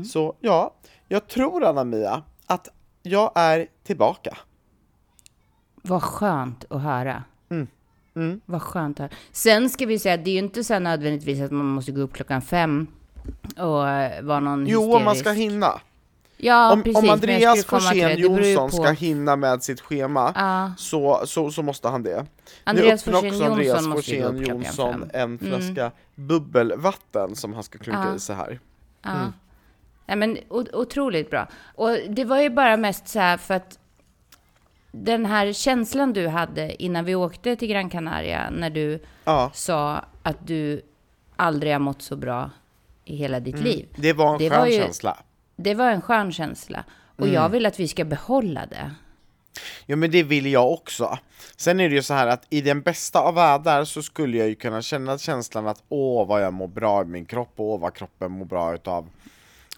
Så 0.05 0.35
ja, 0.41 0.75
jag 1.09 1.27
tror 1.29 1.65
Anna-Mia 1.65 2.23
att 2.47 2.69
jag 3.03 3.33
är 3.35 3.67
tillbaka. 3.83 4.39
Vad 5.83 6.03
skönt 6.03 6.65
att 6.71 6.83
höra. 6.83 7.25
Mm. 7.51 7.67
Mm. 8.17 8.41
Vad 8.47 8.63
skönt 8.63 9.01
att 9.01 9.11
höra. 9.11 9.19
Sen 9.33 9.71
ska 9.71 9.87
vi 9.87 9.99
säga 9.99 10.17
det 10.17 10.31
är 10.31 10.33
ju 10.33 10.39
inte 10.39 10.65
så 10.65 10.79
nödvändigtvis 10.79 11.41
att 11.41 11.51
man 11.51 11.67
måste 11.67 11.93
gå 11.93 12.01
upp 12.01 12.13
klockan 12.13 12.43
fem 12.43 12.87
och 13.57 13.89
eh, 13.89 14.23
vara 14.23 14.41
någon 14.41 14.67
Jo, 14.67 14.95
om 14.97 15.05
man 15.05 15.17
ska 15.17 15.31
hysterisk- 15.31 15.41
hinna. 15.53 15.81
Ja, 16.37 16.73
om, 16.73 16.83
precis. 16.83 17.03
om 17.03 17.11
Andreas 17.11 17.65
Forsén 17.65 18.19
Jonsson 18.19 18.71
på- 18.71 18.77
ska 18.77 18.91
hinna 18.93 19.37
med 19.37 19.63
sitt 19.63 19.81
schema 19.81 20.33
Ja, 20.35 20.73
så, 20.77 21.23
så, 21.27 21.51
så 21.51 21.63
måste 21.63 21.89
han 21.89 22.03
det. 22.03 22.27
Andreas 22.65 23.07
nu 23.07 23.13
öppnar 23.13 23.31
också 23.31 23.45
Andreas 23.45 23.87
Forsén 23.87 24.37
Jonsson 24.47 24.93
fem. 24.93 25.11
Mm. 25.15 25.33
en 25.33 25.39
flaska 25.39 25.91
bubbelvatten 26.15 27.37
som 27.37 27.53
han 27.55 27.63
ska 27.63 27.79
klunka 27.79 28.05
Ja. 28.09 28.15
i 28.17 28.19
sig 28.21 28.37
här. 28.37 28.61
Ja. 29.03 29.33
ja 30.07 30.17
men 30.17 30.39
otroligt 30.51 31.31
bra. 31.31 31.49
Och 31.75 31.91
det 32.09 32.25
var 32.25 32.41
ju 32.41 32.51
bara 32.51 32.77
mest 32.77 33.09
så 33.09 33.19
här 33.19 33.37
för 33.37 33.55
att 33.55 33.79
den 34.93 35.27
här 35.27 35.53
känslan 35.53 36.13
du 36.13 36.29
hade 36.29 36.83
innan 36.83 37.05
vi 37.05 37.15
åkte 37.15 37.57
till 37.57 37.69
Gran 37.69 37.91
Canaria 37.91 38.51
när 38.51 38.71
du 38.71 38.99
sa 39.53 40.05
att 40.23 40.47
du 40.47 40.83
aldrig 41.37 41.73
har 41.73 41.79
mått 41.81 42.03
så 42.03 42.17
bra 42.17 42.51
i 43.05 43.17
hela 43.17 43.41
ditt 43.41 43.59
liv. 43.59 43.89
det 43.97 44.13
var 44.13 44.33
en 44.33 44.39
Det 44.39 44.51
skön 44.51 44.59
var 44.61 44.67
ju- 44.67 44.73
känsla. 44.79 45.19
Det 45.57 45.75
var 45.75 45.91
en 45.91 46.01
skön 46.01 46.33
känsla. 46.33 46.85
Och 47.19 47.29
jag 47.29 47.49
vill 47.49 47.67
att 47.67 47.81
vi 47.81 47.89
ska 47.89 48.05
behålla 48.05 48.67
det. 48.67 48.91
Ja 49.87 49.97
men 49.97 50.11
det 50.11 50.23
vill 50.23 50.47
jag 50.47 50.73
också. 50.73 51.19
Sen 51.57 51.81
är 51.81 51.89
det 51.89 51.95
ju 51.95 52.03
så 52.03 52.15
här 52.15 52.27
att 52.27 52.47
i 52.51 52.61
den 52.61 52.83
bästa 52.83 53.21
av 53.21 53.35
världar 53.35 53.85
så 53.85 54.03
skulle 54.03 54.37
jag 54.39 54.49
ju 54.49 54.55
kunna 54.55 54.83
känna 54.83 55.19
känslan 55.19 55.67
att 55.67 55.83
åh 55.89 56.27
vad 56.27 56.43
jag 56.43 56.53
mår 56.53 56.69
bra 56.69 57.03
i 57.03 57.05
min 57.05 57.25
kropp, 57.25 57.53
åh 57.57 57.81
vad 57.81 57.95
kroppen 57.95 58.31
mår 58.33 58.45
bra 58.45 58.75
utav 58.75 59.09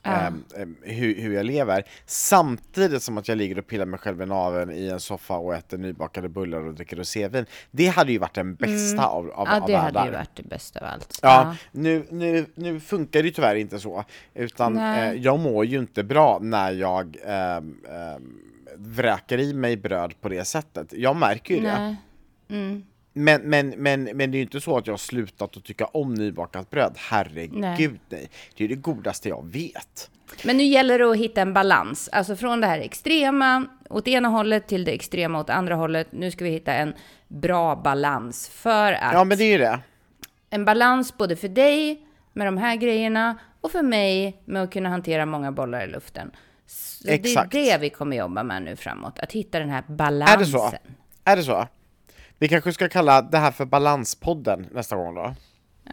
ehm, 0.04 0.44
ehm, 0.56 0.76
hur, 0.82 1.20
hur 1.20 1.34
jag 1.34 1.46
lever. 1.46 1.84
Samtidigt 2.06 3.02
som 3.02 3.18
att 3.18 3.28
jag 3.28 3.38
ligger 3.38 3.58
och 3.58 3.66
pillar 3.66 3.86
mig 3.86 3.98
själv 4.00 4.22
i 4.22 4.26
naveln 4.26 4.70
i 4.70 4.88
en 4.88 5.00
soffa 5.00 5.36
och 5.36 5.54
äter 5.54 5.78
nybakade 5.78 6.28
bullar 6.28 6.66
och 6.66 6.74
dricker 6.74 6.96
rosévin. 6.96 7.46
Det 7.70 7.86
hade 7.86 8.12
ju 8.12 8.18
varit 8.18 8.34
den 8.34 8.54
bästa 8.54 9.06
av, 9.06 9.30
av, 9.30 9.46
Mm. 9.46 9.56
Ja, 9.56 9.60
av 9.60 9.66
det 9.68 9.76
hade 9.76 9.92
världar. 9.92 10.06
ju 10.06 10.12
varit 10.12 10.36
det 10.36 10.42
bästa 10.42 10.80
av 10.80 10.86
allt. 10.86 11.18
Ja, 11.22 11.56
nu, 11.72 12.06
nu, 12.10 12.46
nu 12.54 12.80
funkar 12.80 13.22
det 13.22 13.28
ju 13.28 13.34
tyvärr 13.34 13.54
inte 13.54 13.78
så, 13.78 14.04
utan 14.34 14.76
eh, 14.76 15.12
jag 15.12 15.38
mår 15.38 15.64
ju 15.64 15.78
inte 15.78 16.04
bra 16.04 16.38
när 16.42 16.72
jag 16.72 17.16
ehm, 17.24 17.76
ehm, 17.90 18.38
vräker 18.76 19.38
i 19.38 19.54
mig 19.54 19.76
bröd 19.76 20.20
på 20.20 20.28
det 20.28 20.44
sättet. 20.44 20.92
Jag 20.92 21.16
märker 21.16 21.54
ju 21.54 21.60
det. 21.60 21.78
Nej. 21.78 21.96
Mm. 22.48 22.82
Men, 23.16 23.42
men, 23.42 23.68
men, 23.68 24.04
men 24.04 24.30
det 24.30 24.36
är 24.36 24.38
ju 24.38 24.42
inte 24.42 24.60
så 24.60 24.76
att 24.76 24.86
jag 24.86 24.92
har 24.92 24.98
slutat 24.98 25.56
att 25.56 25.64
tycka 25.64 25.84
om 25.84 26.14
nybakat 26.14 26.70
bröd, 26.70 26.94
herregud 26.96 27.58
nej. 27.58 27.90
Nej. 28.08 28.28
Det 28.56 28.64
är 28.64 28.68
det 28.68 28.74
godaste 28.74 29.28
jag 29.28 29.46
vet. 29.46 30.10
Men 30.44 30.56
nu 30.56 30.64
gäller 30.64 30.98
det 30.98 31.10
att 31.10 31.16
hitta 31.16 31.40
en 31.40 31.52
balans, 31.52 32.08
alltså 32.12 32.36
från 32.36 32.60
det 32.60 32.66
här 32.66 32.78
extrema 32.78 33.66
åt 33.90 34.08
ena 34.08 34.28
hållet 34.28 34.66
till 34.66 34.84
det 34.84 34.92
extrema 34.92 35.40
åt 35.40 35.50
andra 35.50 35.74
hållet. 35.74 36.08
Nu 36.10 36.30
ska 36.30 36.44
vi 36.44 36.50
hitta 36.50 36.72
en 36.72 36.94
bra 37.28 37.76
balans 37.76 38.48
för 38.48 38.92
att 38.92 39.12
Ja 39.12 39.24
men 39.24 39.38
det 39.38 39.44
är 39.44 39.52
ju 39.52 39.58
det. 39.58 39.80
en 40.50 40.64
balans 40.64 41.16
både 41.16 41.36
för 41.36 41.48
dig 41.48 42.06
med 42.32 42.46
de 42.46 42.58
här 42.58 42.76
grejerna 42.76 43.38
och 43.60 43.70
för 43.70 43.82
mig 43.82 44.42
med 44.44 44.62
att 44.62 44.72
kunna 44.72 44.88
hantera 44.88 45.26
många 45.26 45.52
bollar 45.52 45.84
i 45.84 45.86
luften. 45.86 46.30
Så 46.66 47.08
Exakt. 47.08 47.52
Det 47.52 47.70
är 47.70 47.78
det 47.78 47.82
vi 47.82 47.90
kommer 47.90 48.16
jobba 48.16 48.42
med 48.42 48.62
nu 48.62 48.76
framåt, 48.76 49.18
att 49.18 49.32
hitta 49.32 49.58
den 49.58 49.70
här 49.70 49.84
balansen. 49.88 50.34
Är 50.34 50.38
det 50.38 50.46
så? 50.46 50.72
Är 51.24 51.36
det 51.36 51.42
så? 51.42 51.66
Vi 52.38 52.48
kanske 52.48 52.72
ska 52.72 52.88
kalla 52.88 53.22
det 53.22 53.38
här 53.38 53.50
för 53.50 53.64
Balanspodden 53.64 54.66
nästa 54.72 54.96
gång 54.96 55.14
då? 55.14 55.34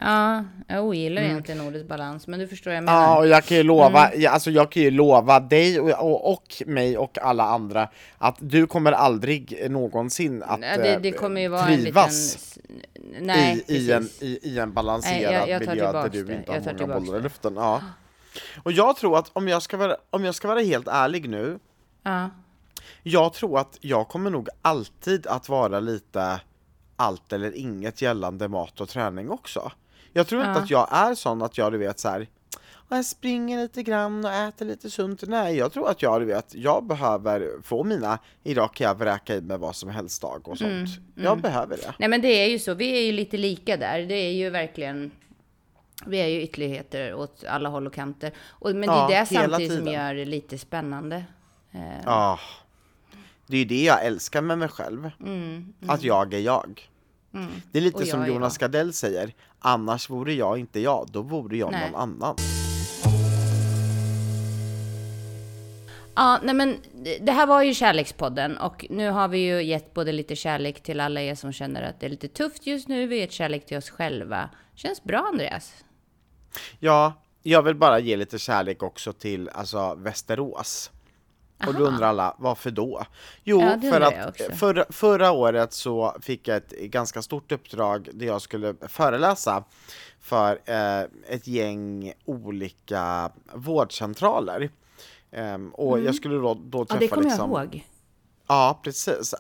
Ja, 0.01 0.43
jag 0.67 0.85
ogillar 0.85 1.21
Mm. 1.21 1.31
egentligen 1.31 1.61
ordet 1.67 1.87
balans, 1.87 2.27
men 2.27 2.39
du 2.39 2.47
förstår 2.47 2.71
vad 2.71 2.75
jag 2.77 2.83
menar. 2.83 3.01
Ja, 3.01 3.17
och 3.17 3.27
jag 3.27 3.43
kan 3.45 3.57
ju 3.57 3.63
lova, 3.63 4.07
Mm. 4.07 4.21
ja, 4.21 4.29
alltså 4.31 4.51
jag 4.51 4.71
kan 4.71 4.83
ju 4.83 4.91
lova 4.91 5.39
dig 5.39 5.79
och, 5.79 5.89
och, 6.11 6.31
och 6.33 6.63
mig 6.65 6.97
och 6.97 7.17
alla 7.21 7.43
andra 7.43 7.89
att 8.17 8.35
du 8.39 8.67
kommer 8.67 8.91
aldrig 8.91 9.71
någonsin 9.71 10.43
att 10.43 10.59
Ja, 10.61 10.77
det, 10.77 10.99
det 11.01 11.09
eh, 11.09 11.15
kommer 11.15 11.41
ju 11.41 11.47
vara 11.47 11.61
en 11.61 11.69
liten... 11.71 11.83
trivas 11.83 12.57
Nej, 13.21 13.63
i, 13.67 13.75
i, 13.77 13.91
en, 13.91 14.09
i, 14.19 14.39
i 14.49 14.59
en 14.59 14.73
balanserad 14.73 15.21
Nej, 15.21 15.49
jag- 15.49 15.49
jag 15.49 15.67
miljö 15.69 15.91
där 15.91 16.09
du 16.09 16.23
det. 16.23 16.33
inte 16.35 16.51
Jag 16.51 16.61
har 16.61 16.87
många 16.87 16.99
bollar 16.99 17.19
i 17.19 17.21
luften. 17.21 17.53
Ja. 17.55 17.81
Och 18.63 18.71
jag 18.71 18.95
tror 18.97 19.17
att 19.17 19.29
om 19.33 19.47
jag 19.47 19.61
ska 19.61 19.77
vara, 19.77 19.95
om 20.09 20.25
jag 20.25 20.35
ska 20.35 20.47
vara 20.47 20.59
helt 20.59 20.87
ärlig 20.87 21.29
nu, 21.29 21.59
Ja. 22.03 22.29
Jag 23.03 23.33
tror 23.33 23.59
att 23.59 23.77
jag 23.81 24.07
kommer 24.07 24.29
nog 24.29 24.49
alltid 24.61 25.27
att 25.27 25.49
vara 25.49 25.79
lite 25.79 26.41
allt 26.95 27.33
eller 27.33 27.55
inget 27.57 28.01
gällande 28.01 28.47
mat 28.47 28.81
och 28.81 28.89
träning 28.89 29.29
också. 29.29 29.71
Jag 30.13 30.27
tror 30.27 30.41
inte 30.41 30.51
Ja. 30.51 30.63
att 30.63 30.69
jag 30.69 30.87
är 30.91 31.15
sån 31.15 31.41
att 31.41 31.57
jag 31.57 31.71
du 31.71 31.77
vet 31.77 31.99
så 31.99 32.09
här. 32.09 32.27
"Ja, 32.89 32.95
jag 32.95 33.05
springer 33.05 33.61
lite 33.61 33.83
grann 33.83 34.25
och 34.25 34.31
äter 34.31 34.65
lite 34.65 34.89
sunt. 34.89 35.23
Nej, 35.27 35.55
jag 35.57 35.73
tror 35.73 35.89
att 35.89 36.01
jag 36.01 36.21
du 36.21 36.25
vet, 36.25 36.55
jag 36.55 36.83
behöver 36.83 37.49
få 37.63 37.83
mina, 37.83 38.19
idag 38.43 38.73
kan 38.73 38.87
jag 38.87 38.95
vräka 38.95 39.35
i 39.35 39.41
mig 39.41 39.57
vad 39.57 39.75
som 39.75 39.89
helst 39.89 40.21
dag 40.21 40.47
och 40.47 40.57
sånt. 40.57 40.71
Mm, 40.71 40.87
Jag 41.15 41.41
behöver 41.41 41.77
det. 41.77 41.93
Nej, 41.99 42.09
men 42.09 42.21
det 42.21 42.27
är 42.27 42.47
ju 42.49 42.59
så. 42.59 42.73
Vi 42.73 42.97
är 42.97 43.01
ju 43.01 43.11
lite 43.11 43.37
lika 43.37 43.77
där. 43.77 43.99
Det 43.99 44.15
är 44.15 44.31
ju 44.33 44.49
verkligen... 44.49 45.11
Vi 46.05 46.17
är 46.17 46.27
ju 46.27 46.41
ytterligheter 46.41 47.13
åt 47.13 47.43
alla 47.43 47.69
håll 47.69 47.87
och 47.87 47.93
kanter. 47.93 48.31
Och, 48.49 48.69
men 48.75 48.81
det 48.89 48.95
är 48.95 49.07
det 49.19 49.25
samtidigt 49.25 49.71
som 49.71 49.85
tiden. 49.85 49.93
gör 49.93 50.13
det 50.13 50.25
lite 50.25 50.57
spännande. 50.57 51.23
Eh, 51.71 51.79
Ja. 52.05 52.39
Det 53.51 53.57
är 53.57 53.59
ju 53.59 53.65
det 53.65 53.83
jag 53.83 54.05
älskar 54.05 54.41
med 54.41 54.57
mig 54.57 54.67
själv. 54.67 55.11
Att 55.87 56.03
jag 56.03 56.33
är 56.33 56.39
jag. 56.39 56.89
Det 57.71 57.77
är 57.77 57.81
lite 57.81 57.97
Mm. 57.97 58.09
Som 58.09 58.19
jag 58.19 58.29
Jonas 58.29 58.57
Gardell 58.57 58.93
säger, 58.93 59.33
annars 59.59 60.09
vore 60.09 60.33
jag 60.33 60.57
inte 60.57 60.79
jag, 60.79 61.07
då 61.11 61.21
vore 61.21 61.57
jag 61.57 61.71
Nej. 61.71 61.91
någon 61.91 62.01
annan. 62.01 62.35
Ja, 66.15 66.39
nej 66.43 66.55
men 66.55 66.77
det- 67.03 67.17
det 67.17 67.31
här 67.31 67.47
var 67.47 67.63
ju 67.63 67.73
Kärlekspodden 67.73 68.57
och 68.57 68.85
nu 68.89 69.09
har 69.09 69.27
vi 69.27 69.37
ju 69.37 69.63
gett 69.63 69.93
både 69.93 70.11
lite 70.11 70.35
kärlek 70.35 70.83
till 70.83 70.99
alla 70.99 71.21
er 71.21 71.35
som 71.35 71.51
känner 71.53 71.81
att 71.83 71.99
det 71.99 72.05
är 72.05 72.09
lite 72.09 72.27
tufft 72.27 72.67
just 72.67 72.87
nu. 72.87 73.07
Vi 73.07 73.15
har 73.15 73.21
gett 73.21 73.31
kärlek 73.31 73.65
till 73.65 73.77
oss 73.77 73.89
själva. 73.89 74.49
Känns 74.75 75.03
bra, 75.03 75.27
Andreas? 75.31 75.73
Ja, 76.79 77.13
jag 77.43 77.61
vill 77.61 77.75
bara 77.75 77.99
ge 77.99 78.15
lite 78.17 78.39
kärlek 78.39 78.83
också 78.83 79.13
till 79.13 79.49
alltså, 79.49 79.95
Västerås. 79.95 80.91
Och 81.67 81.73
då 81.73 81.83
undrar 81.83 82.07
alla, 82.07 82.35
varför 82.39 82.71
då? 82.71 83.05
Jo, 83.43 83.61
Ja, 83.61 83.91
för 83.91 84.01
att 84.01 84.29
också. 84.29 84.83
förra, 84.89 85.31
året 85.31 85.73
så 85.73 86.15
fick 86.21 86.47
jag 86.47 86.57
ett 86.57 86.71
ganska 86.71 87.21
stort 87.21 87.51
uppdrag 87.51 88.09
där 88.13 88.25
jag 88.25 88.41
skulle 88.41 88.75
föreläsa 88.87 89.63
för 90.19 90.59
eh, 90.65 91.01
ett 91.27 91.47
gäng 91.47 92.13
olika 92.25 93.31
vårdcentraler. 93.53 94.69
Ehm, 95.31 95.69
och 95.69 95.99
jag 95.99 96.15
skulle 96.15 96.35
då, 96.35 96.53
då 96.53 96.57
Mm. 96.57 96.67
Ja, 96.71 96.85
träffa 96.85 96.99
det 96.99 97.07
kommer 97.07 97.23
liksom, 97.23 97.51
jag 97.51 97.63
ihåg. 97.65 97.87
Ja, 98.47 98.79
precis. 98.83 99.33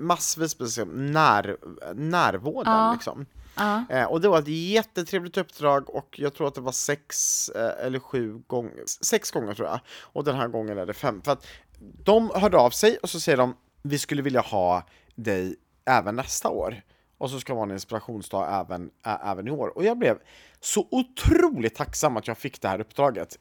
Massvis 0.00 0.60
liksom, 0.60 1.12
när, 1.12 1.56
närvården 1.94 2.72
Ja. 2.72 2.92
liksom. 2.92 3.26
Ja. 3.56 3.84
Eh, 3.90 4.04
och 4.04 4.20
det 4.20 4.28
var 4.28 4.38
ett 4.38 4.48
jättetrevligt 4.48 5.36
uppdrag 5.36 5.90
och 5.90 6.14
jag 6.18 6.34
tror 6.34 6.48
att 6.48 6.54
det 6.54 6.60
var 6.60 6.72
sex 6.72 7.48
eh, 7.48 7.86
eller 7.86 7.98
sju 7.98 8.42
gånger, 8.46 8.82
sex 8.86 9.30
gånger 9.30 9.54
tror 9.54 9.68
jag. 9.68 9.80
Och 10.00 10.24
den 10.24 10.36
här 10.36 10.48
gången 10.48 10.78
är 10.78 10.86
det 10.86 10.92
fem. 10.94 11.22
För 11.22 11.32
att 11.32 11.46
de 11.78 12.30
hörde 12.34 12.56
av 12.56 12.70
sig 12.70 12.98
och 13.02 13.10
så 13.10 13.20
säger 13.20 13.38
de, 13.38 13.56
vi 13.82 13.98
skulle 13.98 14.22
vilja 14.22 14.40
ha 14.40 14.86
dig 15.14 15.56
även 15.84 16.16
nästa 16.16 16.48
år. 16.48 16.82
Och 17.18 17.30
så 17.30 17.40
ska 17.40 17.52
det 17.52 17.56
vara 17.56 17.66
en 17.66 17.72
inspirationsdag 17.72 18.60
även, 18.60 18.90
ä, 19.06 19.18
även 19.24 19.48
i 19.48 19.50
år. 19.50 19.76
Och 19.76 19.84
jag 19.84 19.98
blev 19.98 20.18
så 20.60 20.88
otroligt 20.90 21.74
tacksam 21.74 22.16
att 22.16 22.28
jag 22.28 22.38
fick 22.38 22.60
det 22.60 22.68
här 22.68 22.80
uppdraget 22.80 23.38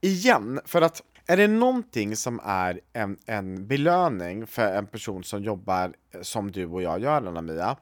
igen, 0.00 0.60
för 0.64 0.82
att 0.82 1.02
är 1.26 1.36
det 1.36 1.48
någonting 1.48 2.16
som 2.16 2.40
är 2.44 2.80
en, 2.92 3.18
en 3.26 3.66
belöning 3.66 4.46
för 4.46 4.76
en 4.76 4.86
person 4.86 5.24
som 5.24 5.42
jobbar 5.42 5.92
eh, 6.10 6.20
som 6.22 6.50
du 6.50 6.66
och 6.66 6.82
jag 6.82 7.00
gör, 7.00 7.16
Anna-Mia, 7.16 7.76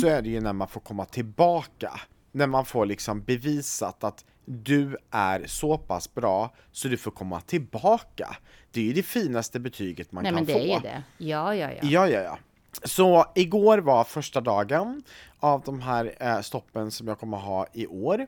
så 0.00 0.06
är 0.06 0.22
det 0.22 0.28
ju 0.28 0.40
när 0.40 0.52
man 0.52 0.68
får 0.68 0.80
komma 0.80 1.04
tillbaka. 1.04 2.00
När 2.32 2.46
man 2.46 2.64
får 2.64 2.86
liksom 2.86 3.22
bevisat 3.22 4.04
att 4.04 4.24
du 4.50 4.96
är 5.10 5.46
så 5.46 5.78
pass 5.78 6.14
bra 6.14 6.50
så 6.72 6.88
du 6.88 6.96
får 6.96 7.10
komma 7.10 7.40
tillbaka. 7.40 8.36
Det 8.70 8.80
är 8.80 8.84
ju 8.84 8.92
det 8.92 9.02
finaste 9.02 9.60
betyget 9.60 10.12
man 10.12 10.22
Nej, 10.22 10.30
kan 10.30 10.34
men 10.34 10.44
det 10.44 10.52
få. 10.52 10.58
är 10.58 10.80
det. 10.80 11.02
Ja, 11.18 11.54
ja, 11.54 11.70
ja. 11.70 11.78
Ja, 11.82 12.08
ja, 12.08 12.20
ja. 12.20 12.38
Så 12.84 13.26
igår 13.34 13.78
var 13.78 14.04
första 14.04 14.40
dagen 14.40 15.02
av 15.40 15.62
de 15.64 15.80
här 15.80 16.14
eh, 16.20 16.40
stoppen 16.40 16.90
som 16.90 17.08
jag 17.08 17.18
kommer 17.18 17.36
ha 17.36 17.66
i 17.72 17.86
år. 17.86 18.26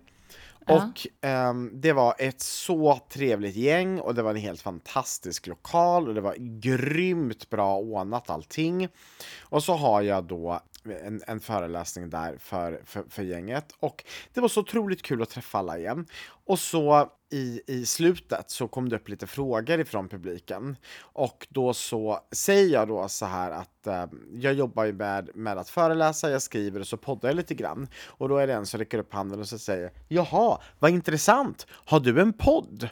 Och 0.68 1.06
ehm, 1.20 1.70
det 1.74 1.92
var 1.92 2.14
ett 2.18 2.40
så 2.40 3.00
trevligt 3.08 3.56
gäng 3.56 3.98
och 4.00 4.14
det 4.14 4.22
var 4.22 4.30
en 4.30 4.36
helt 4.36 4.60
fantastisk 4.60 5.46
lokal 5.46 6.08
och 6.08 6.14
det 6.14 6.20
var 6.20 6.34
grymt 6.38 7.50
bra 7.50 7.76
ordnat 7.76 8.30
allting. 8.30 8.88
Och 9.40 9.64
så 9.64 9.74
har 9.74 10.02
jag 10.02 10.24
då 10.24 10.60
en, 10.84 11.22
en 11.26 11.40
föreläsning 11.40 12.10
där 12.10 12.36
för, 12.38 12.80
för, 12.84 13.04
för 13.08 13.22
gänget. 13.22 13.74
Och 13.80 14.04
det 14.32 14.40
var 14.40 14.48
så 14.48 14.60
otroligt 14.60 15.02
kul 15.02 15.22
att 15.22 15.30
träffa 15.30 15.58
alla 15.58 15.78
igen. 15.78 16.06
Och 16.44 16.58
så 16.58 17.10
i, 17.32 17.62
i 17.66 17.86
slutet 17.86 18.50
så 18.50 18.68
kom 18.68 18.88
det 18.88 18.96
upp 18.96 19.08
lite 19.08 19.26
frågor 19.26 19.80
ifrån 19.80 20.08
publiken. 20.08 20.76
Och 21.00 21.46
då 21.50 21.74
så 21.74 22.20
säger 22.32 22.72
jag 22.72 22.88
då 22.88 23.08
så 23.08 23.26
här 23.26 23.50
att 23.50 23.86
eh, 23.86 24.04
jag 24.34 24.54
jobbar 24.54 24.84
ju 24.84 24.92
med, 24.92 25.30
med 25.34 25.58
att 25.58 25.68
föreläsa, 25.68 26.30
jag 26.30 26.42
skriver 26.42 26.80
och 26.80 26.86
så 26.86 26.96
poddar 26.96 27.28
jag 27.28 27.36
lite 27.36 27.54
grann. 27.54 27.88
Och 28.06 28.28
då 28.28 28.36
är 28.36 28.46
det 28.46 28.54
en 28.54 28.66
som 28.66 28.78
räcker 28.78 28.98
upp 28.98 29.14
handen 29.14 29.40
och 29.40 29.48
så 29.48 29.58
säger 29.58 29.92
jaha, 30.08 30.58
vad 30.78 30.90
intressant, 30.90 31.66
har 31.70 32.00
du 32.00 32.20
en 32.20 32.32
podd? 32.32 32.88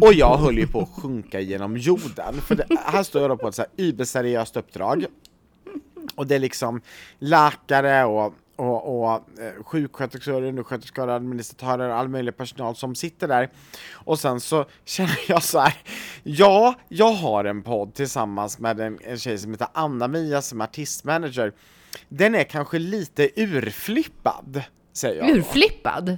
Och 0.00 0.12
jag 0.12 0.36
höll 0.36 0.58
ju 0.58 0.66
på 0.66 0.80
att 0.80 1.02
sjunka 1.02 1.40
genom 1.40 1.76
jorden, 1.76 2.34
för 2.34 2.54
det, 2.54 2.66
här 2.84 3.02
står 3.02 3.22
jag 3.22 3.30
då 3.30 3.36
på 3.36 3.48
ett 3.48 3.54
så 3.54 3.62
här 3.62 3.70
überseriöst 3.76 4.56
uppdrag 4.56 5.06
och 6.14 6.26
det 6.26 6.34
är 6.34 6.38
liksom 6.38 6.80
läkare 7.18 8.04
och, 8.04 8.34
och, 8.56 9.02
och 9.04 9.12
eh, 9.14 9.62
sjuksköterskor, 9.64 10.42
undersköterskor, 10.42 11.10
administratörer, 11.10 11.88
all 11.90 12.08
möjlig 12.08 12.36
personal 12.36 12.76
som 12.76 12.94
sitter 12.94 13.28
där. 13.28 13.50
Och 13.92 14.18
sen 14.18 14.40
så 14.40 14.64
känner 14.84 15.18
jag 15.28 15.42
så 15.42 15.58
här, 15.58 15.74
ja, 16.22 16.74
jag 16.88 17.12
har 17.12 17.44
en 17.44 17.62
podd 17.62 17.94
tillsammans 17.94 18.58
med 18.58 18.80
en, 18.80 18.98
en 19.04 19.18
tjej 19.18 19.38
som 19.38 19.50
heter 19.50 19.68
Anna-Mia 19.72 20.42
som 20.42 20.60
är 20.60 20.64
artistmanager. 20.64 21.52
Den 22.08 22.34
är 22.34 22.44
kanske 22.44 22.78
lite 22.78 23.40
urflippad, 23.40 24.62
säger 24.92 25.16
jag. 25.16 25.28
då. 25.28 25.34
Urflippad? 25.34 26.16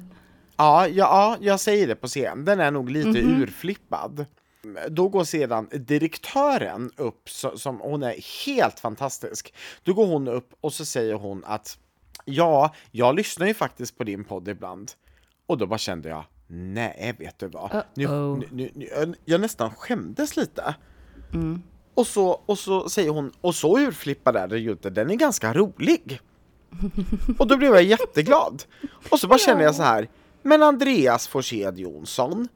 Ja, 0.57 0.89
ja, 0.89 0.93
ja, 0.93 1.37
jag 1.41 1.61
säger 1.61 1.87
det 1.87 1.95
på 1.95 2.07
scen. 2.07 2.45
Den 2.45 2.61
är 2.61 2.71
nog 2.71 2.91
lite 2.91 3.19
urflippad. 3.19 4.27
Då 4.89 5.09
går 5.09 5.25
sedan 5.25 5.69
direktören 5.73 6.91
upp, 6.97 7.31
så, 7.31 7.59
som 7.59 7.81
hon 7.81 8.03
är 8.03 8.45
helt 8.47 8.81
fantastisk. 8.81 9.55
Då 9.83 9.95
går 9.95 10.07
hon 10.07 10.29
upp 10.29 10.51
och 10.61 10.73
så 10.73 10.85
säger 10.85 11.15
hon 11.15 11.45
att 11.47 11.79
ja, 12.25 12.75
jag 12.91 13.15
lyssnar 13.15 13.47
ju 13.47 13.55
faktiskt 13.55 13.99
på 13.99 14.05
din 14.05 14.25
podd 14.25 14.49
ibland. 14.49 14.93
Och 15.47 15.59
då 15.59 15.67
bara 15.67 15.79
kände 15.79 16.09
jag, 16.09 16.25
nej, 16.47 17.15
vet 17.19 17.39
du 17.39 17.47
vad? 17.49 17.71
Nu, 17.95 18.07
nu, 18.51 18.71
nu, 18.75 18.89
nu, 19.07 19.15
jag- 19.25 19.41
nästan 19.41 19.71
skämdes 19.75 20.37
lite. 20.37 20.75
Och, 21.95 22.07
så, 22.07 22.29
och 22.47 22.59
så 22.59 22.89
säger 22.89 23.11
hon, 23.11 23.33
och 23.41 23.55
så 23.55 23.79
urflippad 23.79 24.37
är 24.37 24.49
det 24.49 24.59
ju 24.59 24.71
inte, 24.71 24.91
den 24.91 25.11
är 25.11 25.15
ganska 25.15 25.53
rolig. 25.55 26.21
Och 27.39 27.47
då 27.47 27.57
blev 27.57 27.73
jag 27.75 27.83
jätteglad. 27.83 28.63
Och 29.11 29.21
så 29.21 29.29
bara 29.29 29.39
känner 29.39 29.63
jag 29.63 29.75
så 29.75 29.83
här, 29.83 30.09
men 30.43 30.63
Andreas 30.63 31.29
Forshed 31.29 31.79
Jonsson, 31.79 32.49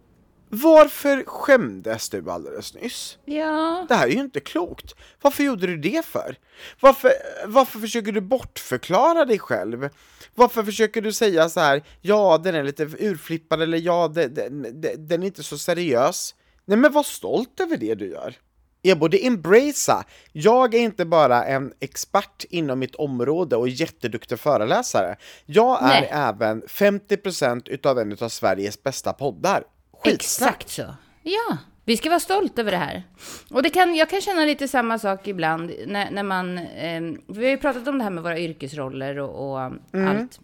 Varför 0.55 1.25
skämdes 1.27 2.09
du 2.09 2.31
alldeles 2.31 2.75
nyss? 2.75 3.19
Ja, 3.25 3.87
Det 3.89 3.95
här 3.95 4.07
är 4.07 4.11
ju 4.11 4.21
inte 4.21 4.41
klokt. 4.41 4.95
Varför 5.23 5.45
gjorde 5.45 5.67
du 5.67 5.77
det 5.77 6.05
för? 6.07 6.37
Varför, 6.81 7.13
varför 7.47 7.79
försöker 7.79 8.13
du 8.13 8.21
bortförklara 8.21 9.25
dig 9.25 9.39
själv? 9.39 9.89
Varför 10.35 10.63
försöker 10.63 11.03
du 11.03 11.13
säga 11.13 11.49
så 11.49 11.61
här, 11.61 11.83
ja 12.01 12.39
den 12.39 12.55
är 12.55 12.63
lite 12.63 12.83
urflippad 12.83 13.63
eller 13.63 13.79
ja 13.79 14.09
den, 14.09 14.35
den, 14.35 14.81
den- 15.09 15.23
är 15.23 15.27
inte 15.27 15.43
så 15.43 15.59
seriös? 15.59 16.35
Nej 16.65 16.79
men 16.79 16.93
var 16.93 17.03
stolt 17.03 17.61
över 17.61 17.77
det 17.77 17.95
du 17.95 18.11
gör. 18.11 18.35
Jag 18.83 18.99
borde 18.99 19.19
embracea, 19.27 20.05
jag 20.33 20.75
är 20.75 20.79
inte 20.81 21.05
bara 21.05 21.45
en 21.45 21.73
expert 21.81 22.45
inom 22.51 22.79
mitt 22.79 22.95
område 22.95 23.57
och 23.57 23.69
jätteduktig 23.69 24.39
föreläsare. 24.39 25.17
Jag 25.47 25.83
är 25.83 25.87
Nej. 26.01 26.09
även 26.13 26.63
50% 26.63 27.69
utav 27.69 27.99
en 27.99 28.13
utav 28.13 28.29
Sveriges 28.29 28.83
bästa 28.83 29.13
poddar. 29.13 29.65
Skitsnack. 30.05 30.51
exakt 30.55 30.69
så. 30.71 30.95
Ja, 31.23 31.57
vi 31.85 31.97
ska 31.97 32.09
vara 32.09 32.21
stolta 32.21 32.61
över 32.61 32.71
det 32.71 32.77
här. 32.77 33.03
Och 33.51 33.63
det 33.63 33.71
kan, 33.71 33.95
jag 33.95 34.11
kan 34.11 34.21
känna 34.21 34.45
lite 34.45 34.69
samma 34.69 34.99
sak 34.99 35.29
ibland 35.29 35.73
när, 35.87 36.11
när 36.11 36.23
man... 36.23 36.59
Eh, 36.59 37.01
vi 37.29 37.45
har 37.45 37.51
ju 37.51 37.59
pratat 37.59 37.89
om 37.89 37.99
det 37.99 38.05
här 38.05 38.11
med 38.11 38.23
våra 38.23 38.39
yrkesroller 38.39 39.19
och, 39.19 39.51
och 39.53 39.61
allt. 39.61 40.41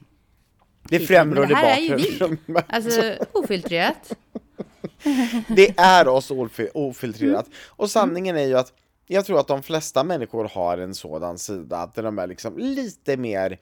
Det 0.83 1.01
främre 1.01 1.41
och 1.41 1.47
det 1.47 1.55
det 1.55 1.59
här 1.59 1.77
är 1.77 1.81
ju 1.81 2.19
bakre 2.19 2.37
vi. 2.47 2.55
Alltså 2.69 3.15
ofiltrerat. 3.33 4.13
Det 5.57 5.79
är 5.79 6.09
oss 6.09 6.31
ofil- 6.31 6.71
ofiltrerat. 6.75 7.47
Och 7.67 7.91
sanningen 7.91 8.37
är 8.37 8.47
ju 8.47 8.59
att 8.59 8.73
jag 9.07 9.25
tror 9.27 9.41
att 9.41 9.49
de 9.49 9.63
flesta 9.63 10.05
människor 10.05 10.49
har 10.55 10.79
en 10.79 10.95
sådan 10.95 11.39
sida, 11.39 11.91
där 11.95 12.03
de 12.03 12.19
är 12.19 12.27
liksom 12.27 12.59
lite 12.59 13.17
mer 13.17 13.59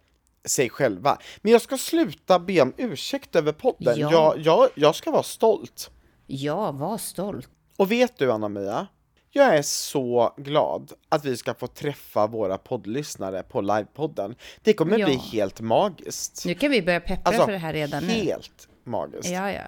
sig 0.46 0.70
själva. 0.70 1.18
Men 1.42 1.52
jag 1.52 1.62
ska 1.62 1.78
sluta 1.78 2.38
be 2.38 2.60
om 2.62 2.72
ursäkt 2.76 3.36
över 3.36 3.52
podden. 3.52 3.98
Ja. 3.98 4.10
Jag, 4.12 4.38
jag, 4.38 4.68
jag 4.74 4.94
ska 4.94 5.10
vara 5.10 5.22
stolt. 5.22 5.90
Ja, 6.26 6.72
var 6.72 6.98
stolt. 6.98 7.48
Och 7.76 7.92
vet 7.92 8.18
du 8.18 8.32
Anna-Mia? 8.32 8.86
Jag 9.30 9.56
är 9.56 9.62
så 9.62 10.34
glad 10.36 10.92
att 11.08 11.24
vi 11.24 11.36
ska 11.36 11.54
få 11.54 11.66
träffa 11.66 12.26
våra 12.26 12.58
poddlyssnare 12.58 13.42
på 13.42 13.60
livepodden. 13.60 14.34
Det 14.62 14.72
kommer 14.72 14.98
Ja. 14.98 15.06
bli 15.06 15.14
helt 15.14 15.60
magiskt. 15.60 16.42
Nu 16.46 16.54
kan 16.54 16.70
vi 16.70 16.82
börja 16.82 17.00
peppra 17.00 17.22
Alltså, 17.24 17.44
för 17.44 17.52
det 17.52 17.58
här 17.58 17.72
redan 17.72 18.02
nu. 18.06 18.12
helt 18.12 18.68
magiskt. 18.84 19.28
Ja, 19.30 19.52
ja. 19.52 19.60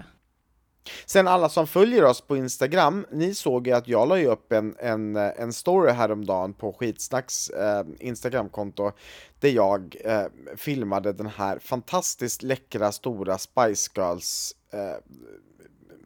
Sen 1.07 1.29
alla 1.29 1.49
som 1.49 1.67
följer 1.67 2.05
oss 2.05 2.21
på 2.21 2.37
Instagram, 2.37 3.07
ni 3.13 3.35
såg 3.35 3.67
ju 3.67 3.73
att 3.73 3.89
jag 3.89 4.09
la 4.09 4.19
upp 4.25 4.53
en, 4.53 4.77
en, 4.79 5.17
en 5.17 5.53
story 5.53 5.91
häromdagen 5.93 6.53
på 6.55 6.73
Skitsnacks 6.73 7.51
eh, 7.51 7.85
Instagramkonto 8.01 8.93
där 9.41 9.49
jag 9.49 9.97
eh, 10.05 10.23
filmade 10.57 11.13
den 11.13 11.27
här 11.27 11.59
fantastiskt 11.59 12.43
läckra 12.43 12.93
stora 12.93 13.39
Spice 13.39 13.91
Girls 13.97 14.55
eh, 14.73 14.79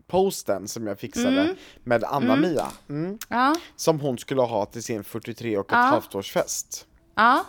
posten 0.07 0.68
som 0.68 0.87
jag 0.87 0.99
fixade 0.99 1.55
med 1.85 2.05
Anna-Mia. 2.05 2.66
Mm. 2.88 3.18
Ja, 3.29 3.55
Som 3.77 4.01
hon 4.01 4.18
skulle 4.18 4.42
ha 4.42 4.66
till 4.66 4.83
sin 4.83 5.05
43 5.05 5.59
och 5.59 5.66
ett 5.66 5.73
Ja. 5.73 5.77
halvt 5.79 6.14
årsfest. 6.14 6.87
ja. 7.14 7.45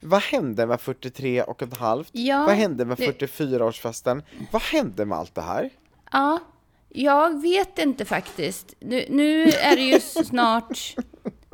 Vad 0.00 0.22
hände 0.22 0.66
med 0.66 0.80
43 0.80 1.42
och 1.42 1.62
ett 1.62 1.76
halvt? 1.76 2.08
Ja, 2.12 2.44
Vad 2.46 2.54
hände 2.54 2.84
med 2.84 2.96
det- 2.98 3.06
44-årsfesten? 3.06 4.22
Vad 4.52 4.62
hände 4.62 5.04
med 5.04 5.18
allt 5.18 5.34
det 5.34 5.40
här? 5.40 5.70
Ja, 6.12 6.40
jag 6.88 7.42
vet 7.42 7.78
inte 7.78 8.04
faktiskt. 8.04 8.74
Nu, 8.80 9.06
nu 9.08 9.42
är 9.42 9.76
det 9.76 9.82
ju 9.82 10.00
snart 10.24 10.94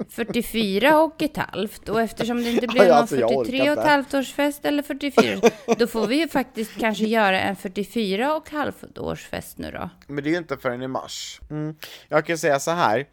44 0.09 1.01
och 1.01 1.23
ett 1.23 1.37
halvt 1.37 1.89
och 1.89 2.01
eftersom 2.01 2.43
det 2.43 2.51
inte 2.51 2.67
blev 2.67 2.89
någon 2.89 2.97
alltså, 2.97 3.17
jag 3.17 3.31
orkar 3.31 3.45
43 3.45 3.71
och 3.71 3.79
ett 3.79 3.87
halvt 3.87 4.15
årsfest 4.15 4.65
eller 4.65 4.83
44, 4.83 5.51
då 5.79 5.87
får 5.87 6.07
vi 6.07 6.17
ju 6.17 6.29
faktiskt 6.29 6.79
kanske 6.79 7.05
göra 7.07 7.41
en 7.41 7.57
44 7.57 8.37
och 8.37 8.51
halvt 8.51 8.99
årsfest 8.99 9.59
nu 9.59 9.71
då. 9.71 9.91
Men 10.07 10.25
det 10.25 10.31
är 10.31 10.33
ju 10.33 10.39
inte 10.39 10.57
förrän 10.57 10.83
i 10.83 10.89
mars. 10.89 11.41
Mm. 11.51 11.77
Jag 12.09 12.27
kan 12.27 12.39
säga 12.39 12.61
så 12.61 12.71
här. 12.71 13.07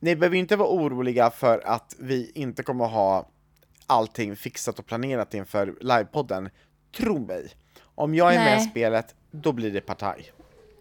Ni 0.00 0.16
behöver 0.16 0.36
inte 0.36 0.56
vara 0.56 0.68
oroliga 0.68 1.30
för 1.30 1.62
att 1.66 1.96
vi 1.98 2.32
inte 2.34 2.62
kommer 2.62 2.84
ha 2.84 3.28
allting 3.86 4.36
fixat 4.36 4.78
och 4.78 4.86
planerat 4.86 5.34
inför 5.34 5.74
livepodden. 5.80 6.50
Tro 6.96 7.18
mig. 7.18 7.52
Om 7.94 8.14
jag 8.14 8.34
är 8.34 8.38
med 8.38 8.52
i 8.52 8.56
Nej. 8.56 8.70
spelet, 8.70 9.14
då 9.30 9.52
blir 9.52 9.70
det 9.70 9.80
partaj. 9.80 10.32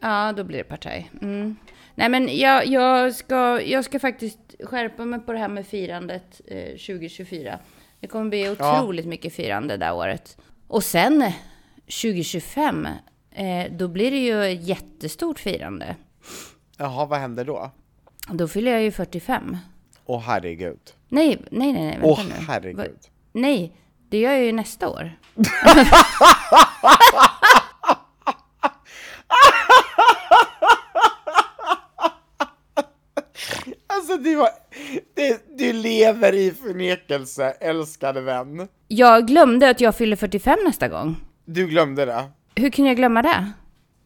Ja, 0.04 0.34
då 0.38 0.44
blir 0.44 0.58
det 0.58 0.64
partaj. 0.64 1.12
Mm. 1.22 1.56
Nej, 1.96 2.10
men 2.10 2.38
jag, 2.38 2.68
jag, 2.68 3.16
ska, 3.16 3.62
jag 3.62 3.86
ska 3.86 4.00
faktiskt 4.00 4.40
skärpa 4.64 5.06
mig 5.06 5.20
på 5.20 5.34
det 5.34 5.40
här 5.40 5.48
med 5.48 5.68
firandet 5.68 6.42
eh, 6.48 6.66
2024. 6.68 7.60
Det 8.00 8.08
kommer 8.08 8.30
bli 8.30 8.50
otroligt 8.50 9.06
mycket 9.06 9.34
firande 9.34 9.78
det 9.78 9.86
här 9.86 9.96
året. 9.96 10.38
Och 10.68 10.84
sen 10.84 11.22
eh, 11.22 11.34
2025, 11.86 12.88
eh, 13.32 13.72
då 13.72 13.88
blir 13.88 14.12
det 14.12 14.18
ju 14.18 14.44
ett 14.54 14.68
jättestort 14.68 15.40
firande. 15.40 15.96
Jaha, 16.78 17.06
vad 17.06 17.20
händer 17.20 17.46
då? 17.46 17.72
Då 18.30 18.48
fyller 18.48 18.72
jag 18.72 18.82
ju 18.84 18.92
45. 18.92 19.58
Åh 20.06 20.22
herregud. 20.22 20.80
Nej, 21.10 21.42
nej, 21.52 21.74
nej, 21.74 21.82
nej 21.84 21.92
vänta 21.92 22.08
Åh 22.08 22.24
nu. 22.24 22.30
Va- 22.30 22.36
herregud. 22.48 23.00
Nej, 23.32 23.76
det 24.10 24.20
gör 24.20 24.32
jag 24.32 24.44
ju 24.44 24.52
nästa 24.52 24.90
år. 24.90 25.12
Alltså 33.88 34.13
du, 34.24 34.36
har, 34.36 34.50
det, 35.16 35.42
du 35.58 35.74
lever 35.74 36.34
i 36.34 36.52
förnekelse, 36.52 37.50
älskade 37.60 38.22
vän. 38.22 38.68
Jag 38.88 39.28
glömde 39.28 39.70
att 39.70 39.82
jag 39.82 39.96
fyller 39.96 40.16
45 40.16 40.60
nästa 40.66 40.88
gång. 40.88 41.16
Du 41.46 41.68
glömde 41.68 42.06
det. 42.06 42.24
Hur 42.56 42.70
kunde 42.70 42.90
jag 42.90 42.98
glömma 42.98 43.22
det? 43.22 43.52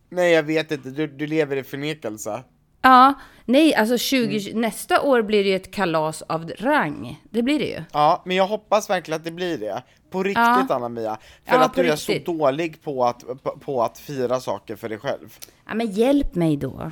Nej, 0.10 0.34
jag 0.34 0.44
vet 0.44 0.72
inte. 0.72 0.90
Du, 0.90 1.08
du 1.08 1.28
lever 1.28 1.56
i 1.58 1.64
förnekelse. 1.64 2.44
Ja, 2.82 3.14
nej, 3.46 3.76
alltså 3.76 3.98
20, 3.98 4.50
Mm. 4.52 4.62
nästa 4.62 5.02
år 5.02 5.22
blir 5.22 5.44
det 5.44 5.50
ju 5.50 5.56
ett 5.56 5.74
kalas 5.74 6.22
av 6.22 6.52
rang. 6.60 7.22
Det 7.30 7.42
blir 7.42 7.60
det 7.60 7.66
ju. 7.66 7.84
Ja, 7.94 8.22
men 8.26 8.38
jag 8.38 8.48
hoppas 8.48 8.90
verkligen 8.90 9.16
att 9.20 9.24
det 9.26 9.32
blir 9.32 9.58
det. 9.58 9.84
På 10.10 10.24
riktigt 10.24 10.38
Ja. 10.38 10.68
Anna-Mia. 10.70 11.18
För 11.46 11.56
Ja, 11.56 11.64
att 11.66 11.74
du 11.76 11.82
är 11.82 11.92
riktigt. 11.92 12.26
så 12.26 12.32
dålig 12.34 12.82
på 12.84 13.06
att, 13.06 13.44
på, 13.44 13.52
på 13.60 13.84
att 13.84 14.00
fira 14.00 14.40
saker 14.40 14.76
för 14.76 14.90
dig 14.90 14.98
själv. 14.98 15.38
Ja, 15.68 15.74
men 15.76 15.88
hjälp 15.92 16.36
mig 16.36 16.58
då. 16.58 16.92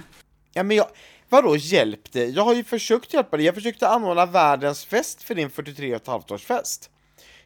Ja, 0.53 0.63
men 0.63 0.77
jag, 0.77 0.87
vadå 1.29 1.55
hjälp 1.57 2.11
dig? 2.11 2.29
Jag 2.31 2.43
har 2.43 2.53
ju 2.53 2.63
försökt 2.63 3.13
hjälpa 3.13 3.37
dig. 3.37 3.45
Jag 3.45 3.55
försökte 3.55 3.87
anordna 3.87 4.25
världens 4.25 4.85
fest 4.85 5.23
för 5.23 5.35
din 5.35 5.49
43 5.49 5.89
och 5.95 6.01
ett 6.01 6.07
halvt 6.07 6.31
årsfest. 6.31 6.89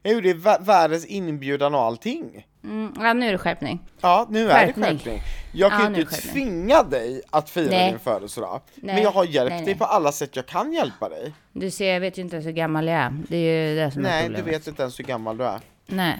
Jag 0.04 0.14
gjorde 0.14 0.34
vä- 0.34 0.66
världens 0.66 1.06
inbjudan 1.06 1.76
och 1.76 1.82
allting. 1.82 2.46
Mm, 2.64 2.94
ja, 3.00 3.14
nu 3.14 3.28
är 3.28 3.32
det 3.32 3.38
skärpning. 3.38 3.80
Ja, 4.02 4.28
nu 4.30 4.50
är 4.52 4.54
Skärpning. 4.66 4.84
det 4.84 4.90
skärpning. 4.98 5.22
Jag 5.54 5.72
kan 5.72 5.82
Ja, 5.82 5.90
ju 5.90 5.96
är 5.96 6.00
inte 6.00 6.16
tvinga 6.16 6.84
dig 6.84 7.22
att 7.30 7.50
fira 7.50 7.70
Nej. 7.70 7.90
din 7.92 8.00
födelsedag. 8.00 8.62
Men 8.76 9.02
jag 9.04 9.12
har 9.12 9.26
hjälpt 9.26 9.52
Nej, 9.56 9.66
dig 9.66 9.76
på 9.76 9.86
alla 9.86 10.12
sätt 10.12 10.36
jag 10.36 10.46
kan 10.46 10.74
hjälpa 10.74 11.10
dig. 11.10 11.34
Du 11.54 11.72
ser, 11.72 11.94
jag 11.94 12.00
vet 12.00 12.18
ju 12.18 12.22
inte 12.22 12.36
ens 12.36 12.46
hur 12.48 12.52
gammal 12.52 12.88
jag 12.88 12.98
är. 12.98 13.14
Det 13.30 13.38
är 13.38 13.70
ju 13.70 13.76
det 13.76 13.92
som 13.92 14.06
är 14.06 14.10
Nej, 14.10 14.28
du 14.30 14.36
problemet. 14.36 14.62
vet 14.62 14.68
inte 14.68 14.82
ens 14.82 15.00
hur 15.00 15.04
gammal 15.04 15.38
du 15.38 15.44
är. 15.46 15.60
Nej. 15.88 16.20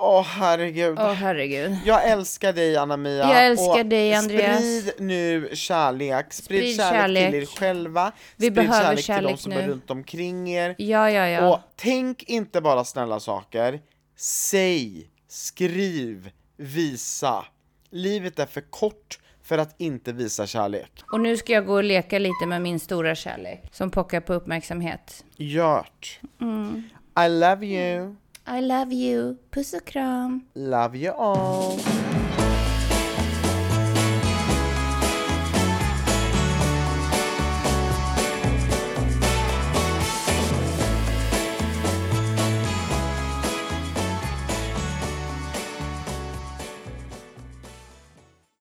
Åh, 0.00 0.22
herregud. 0.22 0.98
Åh, 0.98 1.12
herregud. 1.12 1.76
Jag 1.84 2.08
älskar 2.08 2.52
dig 2.52 2.76
Anna-Mia. 2.76 3.18
Jag 3.18 3.46
älskar 3.46 3.80
och 3.80 3.86
dig, 3.86 4.14
Andreas. 4.14 4.58
Sprid 4.58 4.92
nu 4.98 5.50
kärlek. 5.52 6.32
Sprid, 6.32 6.58
Sprid 6.58 6.76
kärlek, 6.76 7.22
kärlek. 7.22 7.30
till 7.32 7.42
er 7.42 7.46
själva. 7.46 8.12
Vi 8.36 8.46
Sprid 8.46 8.52
behöver 8.52 8.96
kärlek, 8.96 9.04
till 9.04 9.14
de 9.14 9.22
kärlek 9.22 9.40
som 9.40 9.52
nu. 9.52 9.60
är 9.60 9.68
runt 9.68 9.90
omkring 9.90 10.50
er. 10.50 10.74
Ja, 10.78 11.10
ja, 11.10 11.28
ja. 11.28 11.48
Och 11.54 11.60
tänk 11.76 12.22
inte 12.22 12.60
bara 12.60 12.84
snälla 12.84 13.20
saker. 13.20 13.80
Säg, 14.16 15.10
skriv, 15.28 16.30
visa. 16.56 17.44
Livet 17.90 18.38
är 18.38 18.46
för 18.46 18.60
kort 18.60 19.18
för 19.42 19.58
att 19.58 19.74
inte 19.80 20.12
visa 20.12 20.46
kärlek. 20.46 20.92
Och 21.12 21.20
nu 21.20 21.36
ska 21.36 21.52
jag 21.52 21.66
gå 21.66 21.74
och 21.74 21.84
leka 21.84 22.18
lite 22.18 22.46
med 22.46 22.62
min 22.62 22.80
stora 22.80 23.14
kärlek 23.14 23.62
som 23.72 23.90
pockar 23.90 24.20
på 24.20 24.34
uppmärksamhet. 24.34 25.24
Gjort. 25.36 26.20
Mm. 26.40 26.82
I 27.26 27.28
love 27.28 27.66
you. 27.66 28.14
I 28.50 28.60
love 28.60 28.94
you. 28.94 29.36
Puss 29.50 29.74
och 29.74 29.84
kram. 29.84 30.40
Love 30.54 30.98
you 30.98 31.14
all. 31.14 32.07